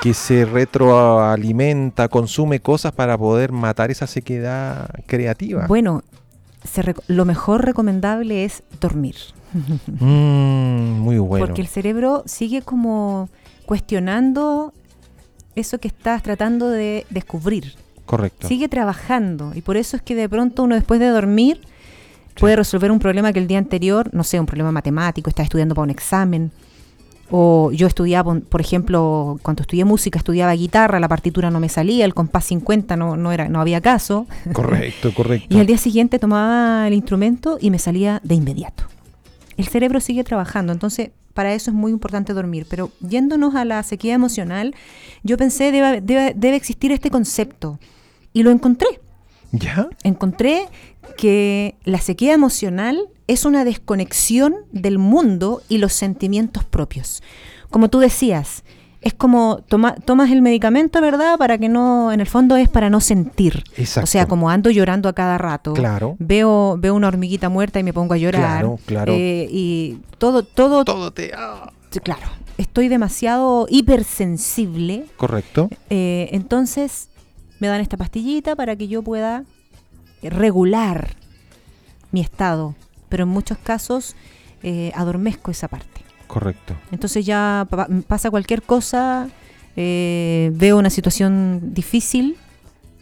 [0.00, 5.66] que se retroalimenta, consume cosas para poder matar esa sequedad creativa.
[5.66, 6.02] Bueno,
[6.64, 9.16] se lo mejor recomendable es dormir.
[9.86, 11.44] Mm, muy bueno.
[11.44, 13.28] Porque el cerebro sigue como
[13.66, 14.72] cuestionando
[15.56, 17.74] eso que estás tratando de descubrir.
[18.06, 18.46] Correcto.
[18.46, 21.60] Sigue trabajando y por eso es que de pronto uno después de dormir
[22.38, 25.74] puede resolver un problema que el día anterior, no sé, un problema matemático, está estudiando
[25.74, 26.52] para un examen.
[27.30, 32.04] O yo estudiaba, por- ejemplo, cuando estudié música, estudiaba guitarra, la partitura no me salía,
[32.04, 34.26] el compás 50 no, no, era, no había caso.
[34.52, 35.54] Correcto, correcto.
[35.54, 38.84] Y al día siguiente tomaba el instrumento y me salía de inmediato.
[39.56, 42.66] El cerebro sigue trabajando, entonces para eso es muy importante dormir.
[42.68, 44.74] Pero yéndonos a la sequía emocional,
[45.22, 47.78] yo pensé debe, debe, debe existir este concepto
[48.32, 48.88] y lo encontré.
[49.52, 49.88] ¿Ya?
[50.04, 50.62] Encontré
[51.16, 57.22] que la sequía emocional es una desconexión del mundo y los sentimientos propios.
[57.70, 58.64] Como tú decías,
[59.02, 61.38] es como toma- tomas el medicamento, ¿verdad?
[61.38, 63.62] Para que no, en el fondo es para no sentir.
[63.76, 64.04] Exacto.
[64.04, 65.72] O sea, como ando llorando a cada rato.
[65.74, 66.16] Claro.
[66.18, 68.42] Veo, veo una hormiguita muerta y me pongo a llorar.
[68.60, 69.12] Claro, claro.
[69.16, 71.30] Eh, y todo, todo, Todo te...
[71.36, 71.72] ah.
[72.02, 72.26] claro.
[72.58, 75.06] Estoy demasiado hipersensible.
[75.16, 75.70] Correcto.
[75.88, 77.08] eh, entonces
[77.58, 79.44] me dan esta pastillita para que yo pueda
[80.22, 81.10] regular
[82.12, 82.74] mi estado.
[83.08, 84.14] Pero en muchos casos
[84.62, 86.02] eh, adormezco esa parte.
[86.26, 86.74] Correcto.
[86.92, 89.28] Entonces ya pa- pasa cualquier cosa,
[89.76, 92.36] eh, veo una situación difícil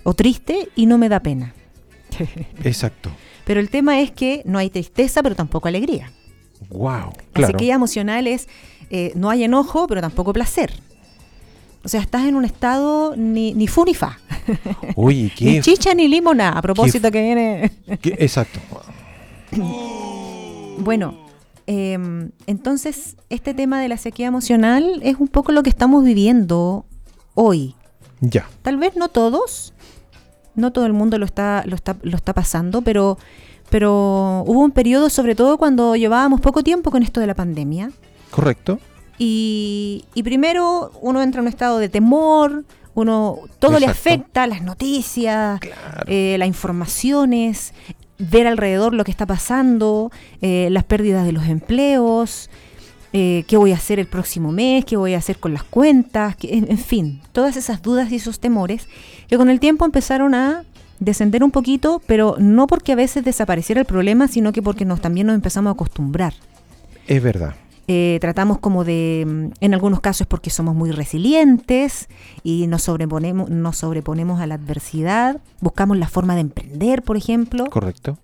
[0.04, 1.52] o triste y no me da pena.
[2.64, 3.10] Exacto.
[3.44, 6.10] Pero el tema es que no hay tristeza, pero tampoco alegría.
[6.70, 6.90] Wow.
[6.90, 7.52] La Claro.
[7.52, 8.48] sequía emocional es,
[8.90, 10.72] eh, no hay enojo, pero tampoco placer.
[11.88, 14.18] O sea, estás en un estado ni, ni fu ni fa.
[14.94, 17.72] Oye, qué, Ni chicha ni limona, a propósito que viene.
[18.02, 18.60] qué- Exacto.
[20.80, 21.14] Bueno,
[21.66, 26.84] em, entonces este tema de la sequía emocional es un poco lo que estamos viviendo
[27.32, 27.74] hoy.
[28.20, 28.46] Ya.
[28.60, 29.72] Tal vez no todos,
[30.56, 33.16] no todo el mundo lo está, lo está, lo está pasando, pero,
[33.70, 37.90] pero hubo un periodo, sobre todo cuando llevábamos poco tiempo con esto de la pandemia.
[38.30, 38.78] Correcto.
[39.18, 44.62] Y, y primero uno entra en un estado de temor, uno todo le afecta, las
[44.62, 46.04] noticias, Claro.
[46.06, 47.72] eh, las informaciones,
[48.18, 52.50] ver alrededor lo que está pasando, eh, las pérdidas de los empleos,
[53.12, 56.36] eh, qué voy a hacer el próximo mes, qué voy a hacer con las cuentas,
[56.36, 58.86] qué- en, en fin, todas esas dudas y esos temores
[59.28, 60.64] que con el tiempo empezaron a
[61.00, 65.00] descender un poquito, pero no porque a veces desapareciera el problema, sino que porque nos,
[65.00, 66.34] también nos empezamos a acostumbrar.
[67.06, 67.54] Es verdad.
[67.90, 72.08] Eh, tratamos como de, mm, en algunos casos porque somos muy resilientes
[72.42, 77.64] y nos sobreponemos, nos sobreponemos a la adversidad, buscamos la forma de emprender, por ejemplo,
[77.70, 78.18] Correcto.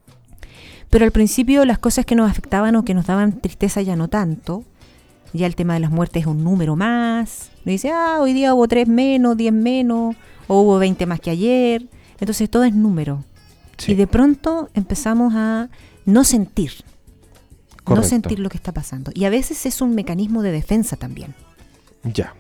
[0.90, 4.08] pero al principio las cosas que nos afectaban o que nos daban tristeza ya no
[4.08, 4.64] tanto,
[5.32, 8.68] ya el tema de las muertes es un número más, dice, ah, hoy día hubo
[8.68, 10.14] tres menos, diez menos,
[10.46, 11.86] o hubo 20 más que ayer,
[12.20, 13.24] entonces todo es número.
[13.78, 13.92] Sí.
[13.92, 15.70] Y de pronto empezamos a
[16.04, 16.72] no sentir,
[17.86, 19.10] no sentir lo que está pasando.
[19.14, 21.34] Y a veces es un mecanismo de defensa también.
[22.04, 22.34] Ya.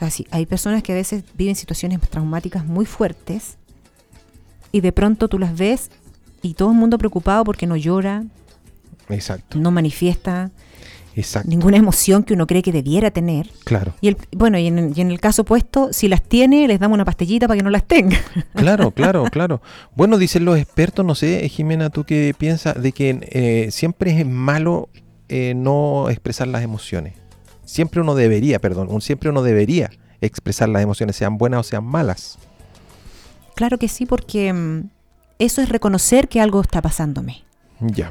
[0.00, 3.56] Así, hay personas que a veces viven situaciones traumáticas muy fuertes
[4.70, 5.90] y de pronto tú las ves
[6.42, 8.24] y todo el mundo preocupado porque no llora,
[9.08, 9.58] Exacto.
[9.58, 10.50] no manifiesta
[11.18, 11.48] Exacto.
[11.50, 13.50] ninguna emoción que uno cree que debiera tener.
[13.64, 13.94] Claro.
[14.00, 16.78] Y el, bueno, y en, el- y en el caso opuesto, si las tiene, les
[16.78, 18.16] damos una pastillita para que no las tenga.
[18.54, 19.60] Claro, claro, claro.
[19.96, 24.26] Bueno, dicen los expertos, no sé, Jimena, ¿tú qué piensas de que eh, siempre es
[24.26, 24.88] malo
[25.28, 27.14] eh, no expresar las emociones?
[27.64, 29.90] siempre uno debería, perdón, siempre uno debería
[30.22, 32.38] expresar las emociones, sean buenas o sean malas.
[33.54, 34.88] Claro que sí, porque mm,
[35.38, 37.42] eso es reconocer que algo está pasándome.
[37.80, 38.10] Ya,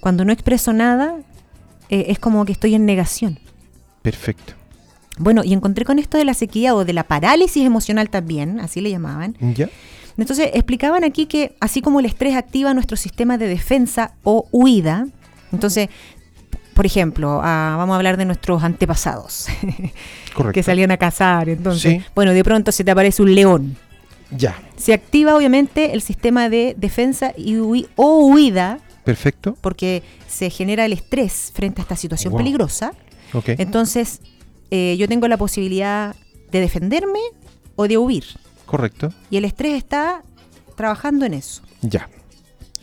[0.00, 1.16] Cuando no expreso nada,
[1.90, 3.38] eh, es como que estoy en negación.
[4.02, 4.54] perfecto.
[5.18, 8.80] Bueno, y encontré con esto de la sequía o de la parálisis emocional también, así
[8.80, 9.36] le llamaban.
[9.54, 9.68] Ya,
[10.16, 15.06] Entonces explicaban aquí que así como el estrés activa nuestro sistema de defensa o huida,
[15.52, 15.90] entonces,
[16.72, 19.48] por ejemplo, ah, vamos a hablar de nuestros antepasados
[20.34, 20.52] correcto.
[20.54, 22.02] que salían a cazar, entonces, Sí.
[22.14, 23.76] bueno, de pronto se te aparece un león.
[24.30, 27.56] Ya, Se activa obviamente el sistema de defensa y
[27.96, 28.78] o huida
[29.14, 29.56] perfecto.
[29.60, 32.38] porque se genera el estrés frente a esta situación Wow.
[32.38, 32.92] peligrosa.
[33.32, 33.50] Ok.
[33.58, 34.20] Entonces,
[34.70, 36.14] eh, yo tengo la posibilidad
[36.52, 37.20] de defenderme
[37.76, 38.24] o de huir.
[38.66, 39.12] Correcto.
[39.30, 40.22] Y el estrés está
[40.76, 41.62] trabajando en eso.
[41.82, 42.08] Ya.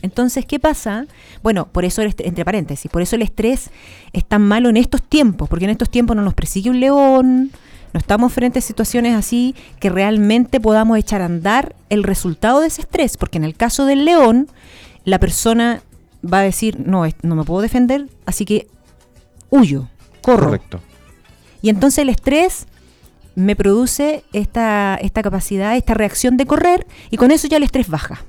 [0.00, 1.06] Entonces, ¿qué pasa?
[1.42, 3.70] Bueno, por eso, entre paréntesis, por eso el estrés
[4.12, 7.50] es tan malo en estos tiempos, porque en estos tiempos no nos persigue un león,
[7.92, 12.68] no estamos frente a situaciones así que realmente podamos echar a andar el resultado de
[12.68, 14.46] ese estrés, porque en el caso del león,
[15.04, 15.82] la persona
[16.24, 18.66] va a decir, no, no me puedo defender, así que
[19.50, 19.88] huyo,
[20.22, 20.46] corro.
[20.46, 20.80] Correcto.
[21.62, 22.66] Y entonces el estrés
[23.34, 27.88] me produce esta, esta capacidad, esta reacción de correr, y con eso ya el estrés
[27.88, 28.24] baja.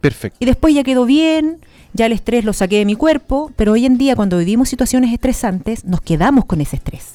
[0.00, 0.36] Perfecto.
[0.40, 1.60] Y después ya quedó bien,
[1.92, 5.12] ya el estrés lo saqué de mi cuerpo, pero hoy en día cuando vivimos situaciones
[5.12, 7.14] estresantes, nos quedamos con ese estrés.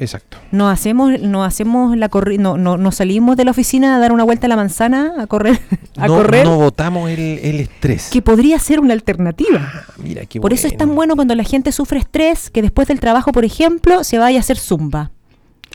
[0.00, 0.38] Exacto.
[0.50, 4.12] No hacemos, no hacemos la corri no, no, no salimos de la oficina a dar
[4.12, 5.60] una vuelta a la manzana, a correr,
[5.98, 8.08] a no, correr, no votamos el, el estrés.
[8.10, 9.70] que podría ser una alternativa.
[9.72, 12.88] Ah, mira, qué Por eso es tan bueno cuando la gente sufre estrés que después
[12.88, 15.10] del trabajo, por ejemplo, se vaya a hacer zumba,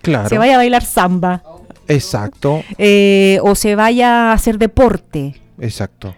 [0.02, 0.28] Claro.
[0.28, 1.44] se vaya a bailar samba,
[1.88, 2.64] Exacto.
[2.80, 6.16] eh, o se vaya a hacer deporte, Exacto.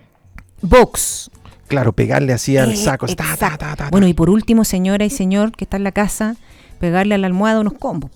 [0.62, 1.30] box,
[1.68, 3.08] Claro, pegarle así al Eh, saco.
[3.08, 3.90] ta.
[3.92, 6.38] Bueno, y por último, señora y señor que está en la casa,
[6.78, 8.12] pegarle a la almohada unos combos.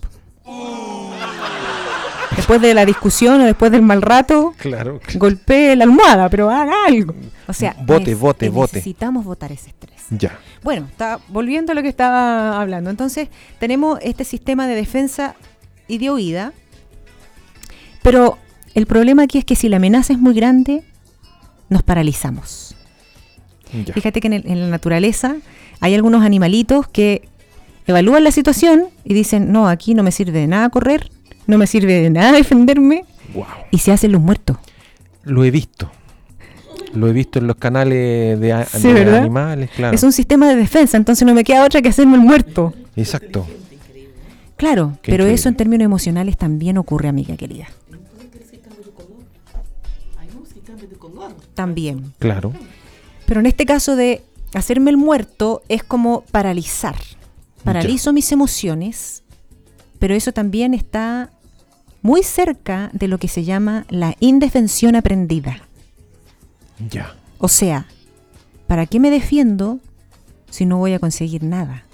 [2.36, 5.00] Después de la discusión o después del mal rato, Claro.
[5.14, 7.14] golpee la almohada, pero haga algo.
[7.46, 8.50] O sea, vote, eh, vote.
[8.50, 10.00] necesitamos votar ese estrés.
[10.10, 10.38] Ya.
[10.62, 12.88] Bueno, está, volviendo a lo que estaba hablando.
[12.90, 15.34] Entonces, tenemos este sistema de defensa
[15.88, 16.52] y de huida.
[18.02, 18.38] Pero
[18.74, 20.82] el problema aquí es que si la amenaza es muy grande,
[21.68, 22.74] nos paralizamos.
[23.86, 23.92] Ya.
[23.94, 25.36] Fíjate que en, el- en la naturaleza
[25.80, 27.28] hay algunos animalitos que
[27.86, 31.10] evalúan la situación y dicen, no, aquí no me sirve de nada correr,
[31.46, 33.44] no me sirve de nada defenderme, Wow.
[33.70, 34.58] y se hacen los muertos.
[35.24, 35.90] Lo he visto.
[36.94, 39.94] Lo he visto en los canales de, animales, claro.
[39.94, 42.74] Es un sistema de defensa, entonces no me queda otra que hacerme el muerto.
[42.96, 43.46] Exacto.
[44.58, 45.34] Claro, Qué pero increíble.
[45.34, 47.66] eso en términos emocionales también ocurre, amiga querida.
[51.54, 52.12] También.
[52.18, 52.52] Claro.
[53.26, 54.22] Pero en este caso de
[54.54, 56.96] hacerme el muerto es como paralizar.
[57.64, 59.22] Paralizo mis emociones,
[59.98, 61.30] pero eso también está
[62.02, 65.58] muy cerca de lo que se llama la indefensión aprendida.
[66.90, 67.14] Ya.
[67.38, 67.86] O sea,
[68.66, 69.78] ¿para qué me defiendo
[70.50, 71.84] si no voy a conseguir nada?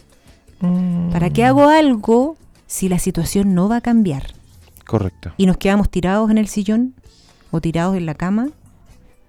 [1.12, 4.34] ¿Para qué hago algo si la situación no va a cambiar?
[4.86, 5.32] Correcto.
[5.36, 6.94] Y nos quedamos tirados en el sillón
[7.50, 8.48] o tirados en la cama,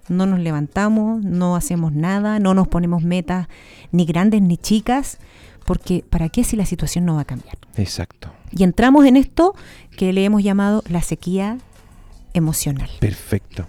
[0.08, 3.46] no nos levantamos, no hacemos nada, no nos ponemos metas
[3.92, 5.18] ni grandes ni chicas,
[5.64, 7.56] porque ¿para qué si la situación no va a cambiar?
[7.76, 8.32] Exacto.
[8.50, 9.54] Y entramos en esto
[9.96, 11.58] que le hemos llamado la sequía
[12.34, 12.90] emocional.
[13.00, 13.66] Perfecto.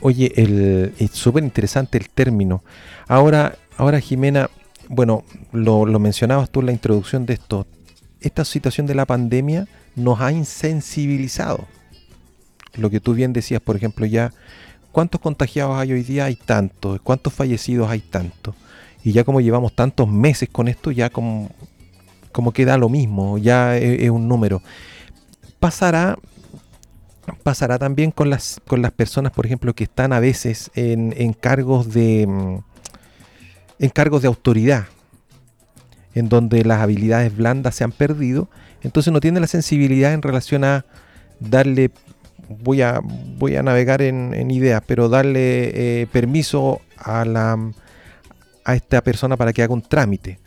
[0.00, 2.64] Oye, el, es súper interesante el término.
[3.08, 4.50] Ahora, ahora Jimena,
[4.88, 7.66] bueno, lo, lo mencionabas tú en la introducción de esto.
[8.20, 11.66] Esta situación de la pandemia nos ha insensibilizado.
[12.74, 14.32] Lo que tú bien decías, por ejemplo, ya,
[14.92, 16.24] ¿cuántos contagiados hay hoy día?
[16.24, 17.00] Hay tantos.
[17.02, 18.54] ¿Cuántos fallecidos hay tantos?
[19.04, 21.50] Y ya como llevamos tantos meses con esto, ya como,
[22.30, 24.62] como que da lo mismo, ya es- es un número.
[25.60, 26.18] Pasará
[27.44, 31.32] pasará también con las con las personas, por ejemplo, que están a veces en, en
[31.32, 32.58] cargos de mm,
[33.78, 34.86] en cargos de autoridad,
[36.14, 38.48] en donde las habilidades blandas se han perdido,
[38.82, 40.84] entonces no tienen la sensibilidad en relación a
[41.40, 41.90] darle
[42.48, 43.00] voy a
[43.38, 47.56] voy a navegar en, en ideas, pero darle eh, permiso a la
[48.64, 50.38] a esta persona para que haga un trámite.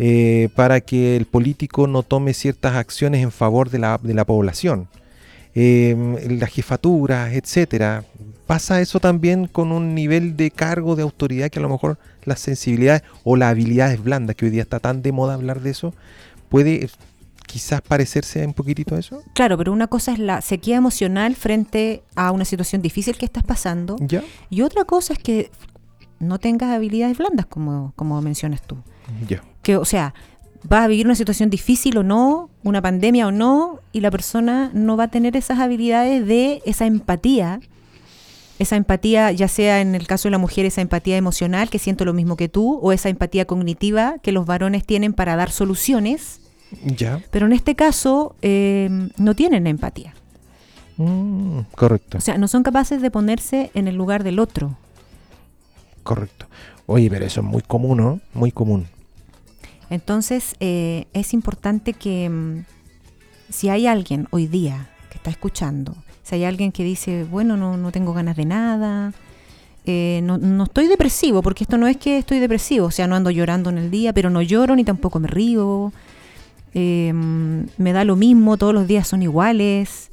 [0.00, 4.24] eh, para que el político no tome ciertas acciones en favor de la, de la
[4.24, 4.86] población
[5.60, 5.96] eh,
[6.38, 8.04] las jefaturas, etcétera.
[8.46, 12.38] Pasa eso también con un nivel de cargo de autoridad que a lo mejor las
[12.38, 15.94] sensibilidades o las habilidades blandas, que hoy día está tan de moda hablar de eso,
[16.48, 16.90] puede eh,
[17.46, 19.22] quizás parecerse un poquitito a eso.
[19.34, 23.42] Claro, pero una cosa es la sequía emocional frente a una situación difícil que estás
[23.42, 24.22] pasando ¿Ya?
[24.50, 25.50] y otra cosa es que
[26.20, 28.76] no tengas habilidades blandas como, como mencionas tú.
[29.28, 29.42] Ya.
[29.62, 30.14] Que, o sea,
[30.64, 34.70] vas a vivir una situación difícil o no, una pandemia o no, y la persona
[34.74, 37.60] no va a tener esas habilidades de esa empatía.
[38.58, 42.04] Esa empatía, ya sea en el caso de la mujer, esa empatía emocional, que siento
[42.04, 46.40] lo mismo que tú, o esa empatía cognitiva que los varones tienen para dar soluciones,
[46.84, 47.22] Ya.
[47.30, 50.12] pero en este caso eh, no tienen empatía.
[50.96, 54.76] Mm, correcto, O sea, no son capaces de ponerse en el lugar del otro.
[56.08, 56.46] Correcto.
[56.86, 58.20] Oye, pero eso es muy común, ¿no?
[58.32, 58.86] Muy común.
[59.90, 62.64] Entonces, eh, es importante que mm,
[63.50, 67.76] si hay alguien hoy día que está escuchando, si hay alguien que dice, bueno, no,
[67.76, 69.12] no tengo ganas de nada,
[69.84, 73.14] eh, no, no estoy depresivo, porque esto no es que estoy depresivo, o sea, no
[73.14, 75.92] ando llorando en el día, pero no lloro ni tampoco me río,
[76.72, 80.10] mm, me da lo mismo, todos los días son iguales,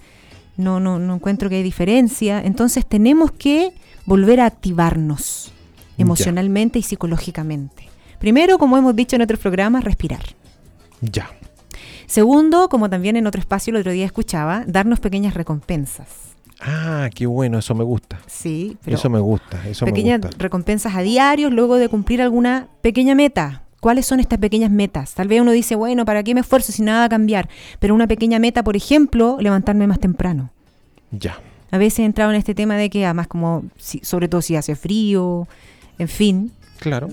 [0.57, 3.71] no, no, no encuentro que hay diferencia, entonces tenemos que
[4.05, 5.54] volver a activarnos
[5.97, 6.03] Ya.
[6.03, 7.87] emocionalmente y psicológicamente.
[8.19, 10.23] Primero, como hemos dicho en otros programas, respirar.
[11.01, 11.29] Ya.
[12.07, 16.07] Segundo, como también en otro espacio el otro día escuchaba, darnos pequeñas recompensas.
[16.61, 18.19] Ah, qué bueno, eso me gusta.
[18.27, 20.41] Sí, pero eso me gusta, eso pequeñas me gusta.
[20.41, 23.63] recompensas a diario luego de cumplir alguna pequeña meta.
[23.81, 25.13] ¿Cuáles son estas pequeñas metas?
[25.13, 27.49] Tal vez uno dice, bueno, ¿para qué me esfuerzo si nada va a cambiar?
[27.79, 30.49] Pero una pequeña meta, por ejemplo, levantarme más temprano.
[31.11, 31.37] Ya.
[31.71, 34.55] A veces he entrado en este tema de que además como, si- sobre todo si
[34.55, 35.47] hace frío,
[35.99, 37.07] en fin, Claro.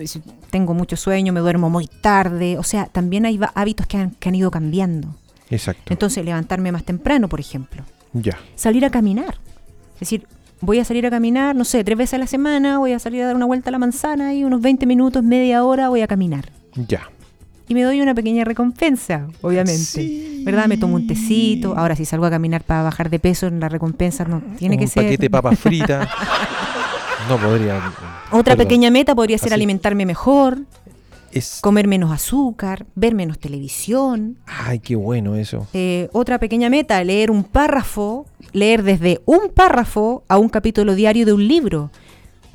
[0.51, 4.29] tengo mucho sueño, me duermo muy tarde, o sea, también hay hábitos que han, que
[4.29, 5.15] han ido cambiando.
[5.51, 5.93] Exacto.
[5.93, 7.83] Entonces, levantarme más temprano, por ejemplo.
[8.13, 8.39] ya.
[8.57, 9.37] Salir a caminar.
[9.95, 10.27] Es decir,
[10.61, 13.23] voy a salir a caminar, no sé, tres veces a la semana, voy a salir
[13.23, 16.07] a dar una vuelta a la manzana y unos 20 minutos, media hora voy a
[16.07, 16.51] caminar.
[16.75, 17.09] Ya.
[17.69, 19.77] Y me doy una pequeña recompensa, obviamente.
[19.83, 20.43] Sí.
[20.45, 20.67] ¿Verdad?
[20.67, 21.75] Me tomo un tecito.
[21.77, 24.87] Ahora, si salgo a caminar para bajar de peso, la recompensa no tiene un que
[24.89, 25.05] ser.
[25.05, 26.09] paquete de papas fritas.
[27.37, 27.77] no podría.
[28.31, 28.57] Otra perdón.
[28.59, 29.55] pequeña meta podría ser Así.
[29.55, 30.59] alimentarme mejor,
[31.33, 31.59] Es...
[31.61, 34.37] comer menos azúcar, ver menos televisión.
[34.47, 35.67] Ay, qué bueno eso.
[35.73, 41.27] Eh, otra pequeña meta, leer un párrafo, leer desde un párrafo a un capítulo diario
[41.27, 41.91] de un libro.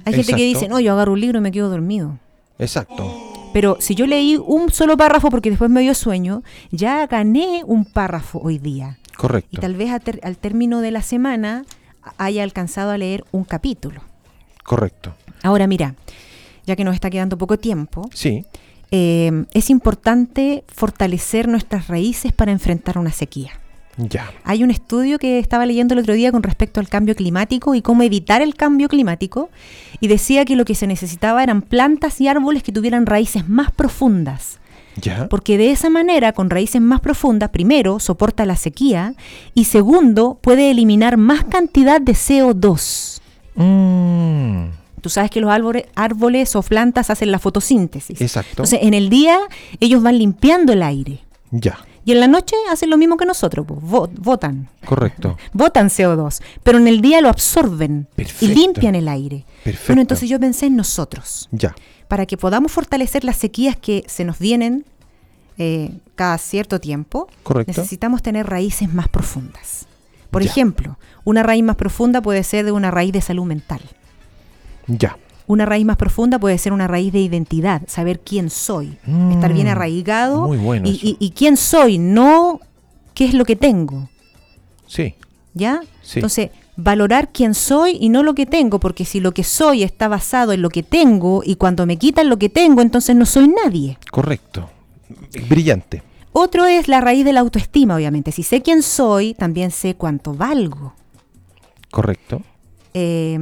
[0.05, 2.17] Hay gente que dice, no, yo agarro un libro y me quedo dormido.
[2.59, 3.13] Exacto.
[3.53, 7.85] Pero si yo leí un solo párrafo porque después me dio sueño, ya gané un
[7.85, 8.97] párrafo hoy día.
[9.11, 9.59] Y Correcto.
[9.61, 11.65] tal vez ter- al término de la semana
[12.17, 14.01] haya alcanzado a leer un capítulo.
[14.67, 15.13] Correcto.
[15.43, 15.95] Ahora mira,
[16.65, 18.43] ya que nos está quedando poco tiempo, Sí.
[18.91, 23.51] eh, es importante fortalecer nuestras raíces para enfrentar una sequía.
[23.95, 24.29] Ya.
[24.43, 27.81] Hay un estudio que estaba leyendo el otro día con respecto al cambio climático y
[27.81, 29.49] cómo evitar el cambio climático
[30.01, 33.71] y decía que lo que se necesitaba eran plantas y árboles que tuvieran raíces más
[33.71, 34.59] profundas,
[35.01, 35.29] Ya.
[35.29, 39.13] porque de esa manera, con raíces más profundas, primero, soporta la sequía
[39.55, 43.21] y segundo, puede eliminar más cantidad de CO2.
[43.57, 44.69] Mm,
[45.01, 48.19] Tú sabes que los árboles, árboles o plantas hacen la fotosíntesis.
[48.19, 48.49] Exacto.
[48.51, 49.37] Entonces, en el día
[49.79, 51.19] ellos van limpiando el aire
[51.51, 51.77] Ya.
[52.03, 54.69] y en la noche hacen lo mismo que nosotros, pues, vo- votan.
[54.85, 55.37] Correcto.
[55.53, 58.45] botan CO2, pero en el día lo absorben Perfecto.
[58.45, 59.45] y limpian el aire.
[59.63, 59.87] Perfecto.
[59.89, 61.75] Bueno, entonces yo pensé en nosotros, Ya.
[62.07, 64.83] para que podamos fortalecer las sequías que se nos vienen
[65.59, 67.71] eh, cada cierto tiempo, Correcto.
[67.75, 69.85] necesitamos tener raíces más profundas.
[70.37, 70.51] Por Ya.
[70.51, 73.81] ejemplo, una raíz más profunda puede ser de una raíz de salud mental.
[74.85, 75.17] Ya.
[75.47, 78.97] Una raíz más profunda puede ser una raíz de identidad, saber quién soy,
[79.31, 82.59] estar bien Mm, arraigado muy bueno y, y- y quién soy, no
[83.15, 84.09] qué es lo que tengo.
[84.85, 85.15] Sí.
[85.55, 85.81] ¿Ya?
[86.03, 86.19] Sí.
[86.19, 90.07] Entonces, valorar quién soy y no lo que tengo, porque si lo que soy está
[90.07, 93.47] basado en lo que tengo y cuando me quitan lo que tengo, entonces no soy
[93.47, 93.97] nadie.
[94.11, 94.69] Correcto.
[95.49, 96.03] Brillante.
[96.31, 98.31] Otro es la raíz de la autoestima, obviamente.
[98.31, 100.93] Si sé quién soy, también sé cuánto valgo.
[101.91, 102.41] Correcto.
[102.93, 103.39] Eh,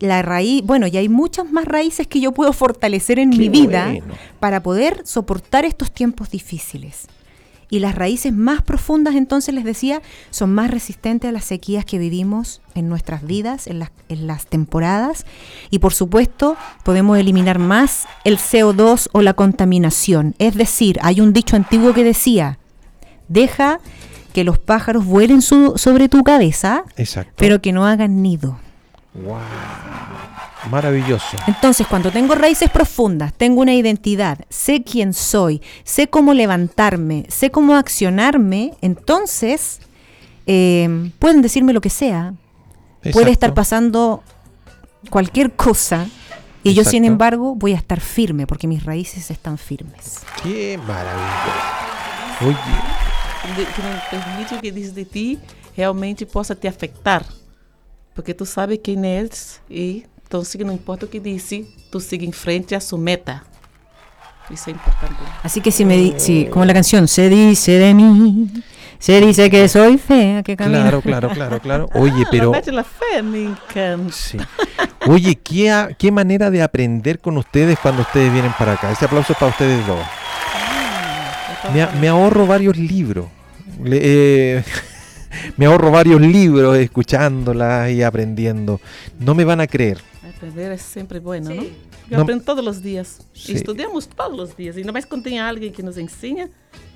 [0.00, 3.48] la raíz, bueno, y hay muchas más raíces que yo puedo fortalecer en Qué mi
[3.48, 4.14] vida bueno.
[4.40, 7.06] para poder soportar estos tiempos difíciles.
[7.72, 11.96] Y las raíces más profundas, entonces les decía, son más resistentes a las sequías que
[11.98, 15.24] vivimos en nuestras vidas, en las, en las temporadas.
[15.70, 20.34] Y por supuesto, podemos eliminar más el CO2 o la contaminación.
[20.38, 22.58] Es decir, hay un dicho antiguo que decía,
[23.28, 23.80] deja
[24.34, 27.32] que los pájaros vuelen su- sobre tu cabeza, Exacto.
[27.36, 28.58] pero que no hagan nido.
[29.14, 29.36] Wow.
[30.70, 31.36] Maravilloso.
[31.46, 37.50] Entonces, cuando tengo raíces profundas, tengo una identidad, sé quién soy, sé cómo levantarme, sé
[37.50, 39.80] cómo accionarme, entonces
[40.46, 42.34] eh, pueden decirme lo que sea.
[43.12, 44.22] Puede estar pasando
[45.10, 46.06] cualquier cosa
[46.62, 50.20] y yo, sin embargo, voy a estar firme porque mis raíces están firmes.
[50.42, 52.46] Qué maravilloso.
[52.46, 52.56] Oye.
[53.56, 55.38] de- que não permite o que diz de ti
[55.76, 57.24] realmente possa te afetar.
[58.14, 60.04] Porque tu sabe quem és e
[60.40, 63.42] então não importa o que disse, tu siga em frente à sua meta.
[64.50, 65.14] Eso es importante.
[65.42, 68.48] Así que si me di, si, como la canción, se dice de mí,
[68.98, 70.80] se dice que soy fea, que camino.
[70.80, 71.88] Claro, claro, claro, claro.
[71.94, 72.52] Oye, pero...
[72.66, 74.12] La Fé me encanta.
[74.12, 74.38] Sí.
[75.06, 78.90] Oye, ¿qué, a- qué manera de aprender con ustedes cuando ustedes vienen para acá.
[78.90, 80.00] Ese aplauso es para ustedes dos.
[81.72, 83.26] Me, a- me ahorro varios libros.
[83.82, 84.00] Le-
[84.58, 84.64] eh,
[85.56, 88.80] me ahorro varios libros escuchándolas y aprendiendo.
[89.18, 89.98] No me van a creer.
[90.36, 91.62] Aprender es siempre bueno, ¿no?
[91.62, 91.72] Sí.
[92.10, 93.20] Eu Não- aprendo todos os dias.
[93.32, 93.52] Sí.
[93.52, 94.76] Estudamos todos os dias.
[94.76, 96.48] Ainda mais quando tem alguém que nos ensina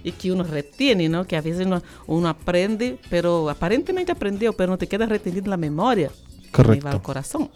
[0.04, 1.24] e que uno retiene, ¿no?
[1.24, 5.50] Que a veces uno, uno aprende, pero aparentemente aprendeu, pero no te queda retenido en
[5.50, 6.10] la memoria.
[6.52, 6.88] Correcto.
[6.88, 7.50] al corazón.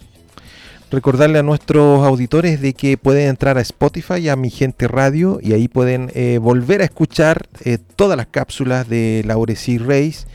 [0.90, 5.52] Recordarle a nuestros auditores de que pueden entrar a Spotify, a Mi Gente Radio, y
[5.52, 10.26] ahí pueden eh, volver a escuchar eh, todas las cápsulas de Laurecí Reis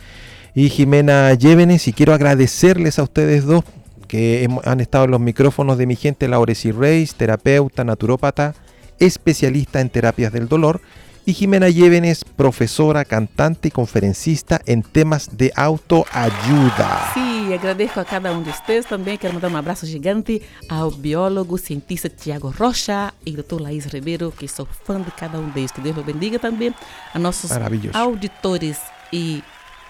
[0.55, 1.87] y Jimena Llévenes.
[1.89, 3.65] Y quiero agradecerles a ustedes dos
[4.05, 8.53] que han estado en los micrófonos de Mi Gente Laurecí Reis, terapeuta, naturópata,
[8.99, 10.81] especialista en terapias del dolor.
[11.27, 17.13] Y Jimena Llévenes, profesora, cantante y conferencista en temas de autoayuda.
[17.15, 19.17] Sim, agradeço a cada um de vocês também.
[19.17, 24.47] Quero mandar um abraço gigante ao biólogo, cientista Tiago Rocha e doutor Laís Ribeiro, que
[24.47, 25.71] sou fã de cada um deles.
[25.71, 26.71] Que Deus os bendiga também.
[27.11, 27.49] A nossos
[27.91, 28.77] auditores
[29.11, 29.43] e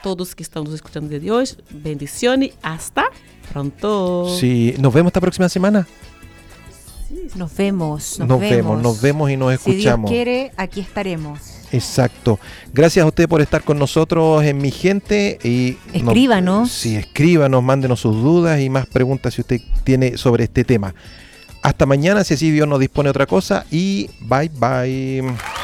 [0.06, 1.56] todos que estão nos escutando de hoje.
[1.72, 2.52] Bendiciones.
[2.62, 3.06] Hasta
[3.52, 4.38] pronto.
[4.40, 5.88] Sí, nos vemos esta próxima semana.
[7.36, 10.12] Nos vemos, nos, Nos vemos, nos vemos y nos Si Dios escuchamos.
[10.12, 11.40] quiere, aquí estaremos.
[11.72, 12.40] Exacto.
[12.72, 15.40] Gracias a usted por estar con nosotros en Mi Gente.
[15.44, 16.72] y nos- Escríbanos.
[16.72, 20.94] sí, escríbanos, mándenos sus dudas y más preguntas si usted tiene sobre este tema.
[21.64, 23.66] Hasta mañana, si así Dios nos dispone otra cosa.
[23.72, 25.55] Y bye bye.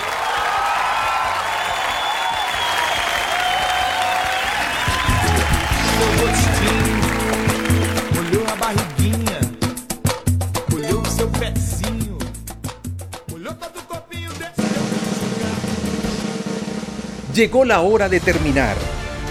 [17.34, 18.76] Llegó la hora de terminar.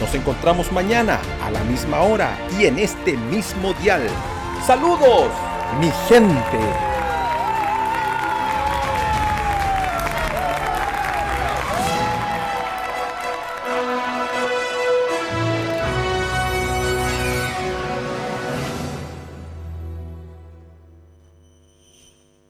[0.01, 4.07] Nos encontramos mañana a la misma hora y en este mismo dial.
[4.67, 5.31] ¡Saludos!
[5.79, 6.90] Mi gente.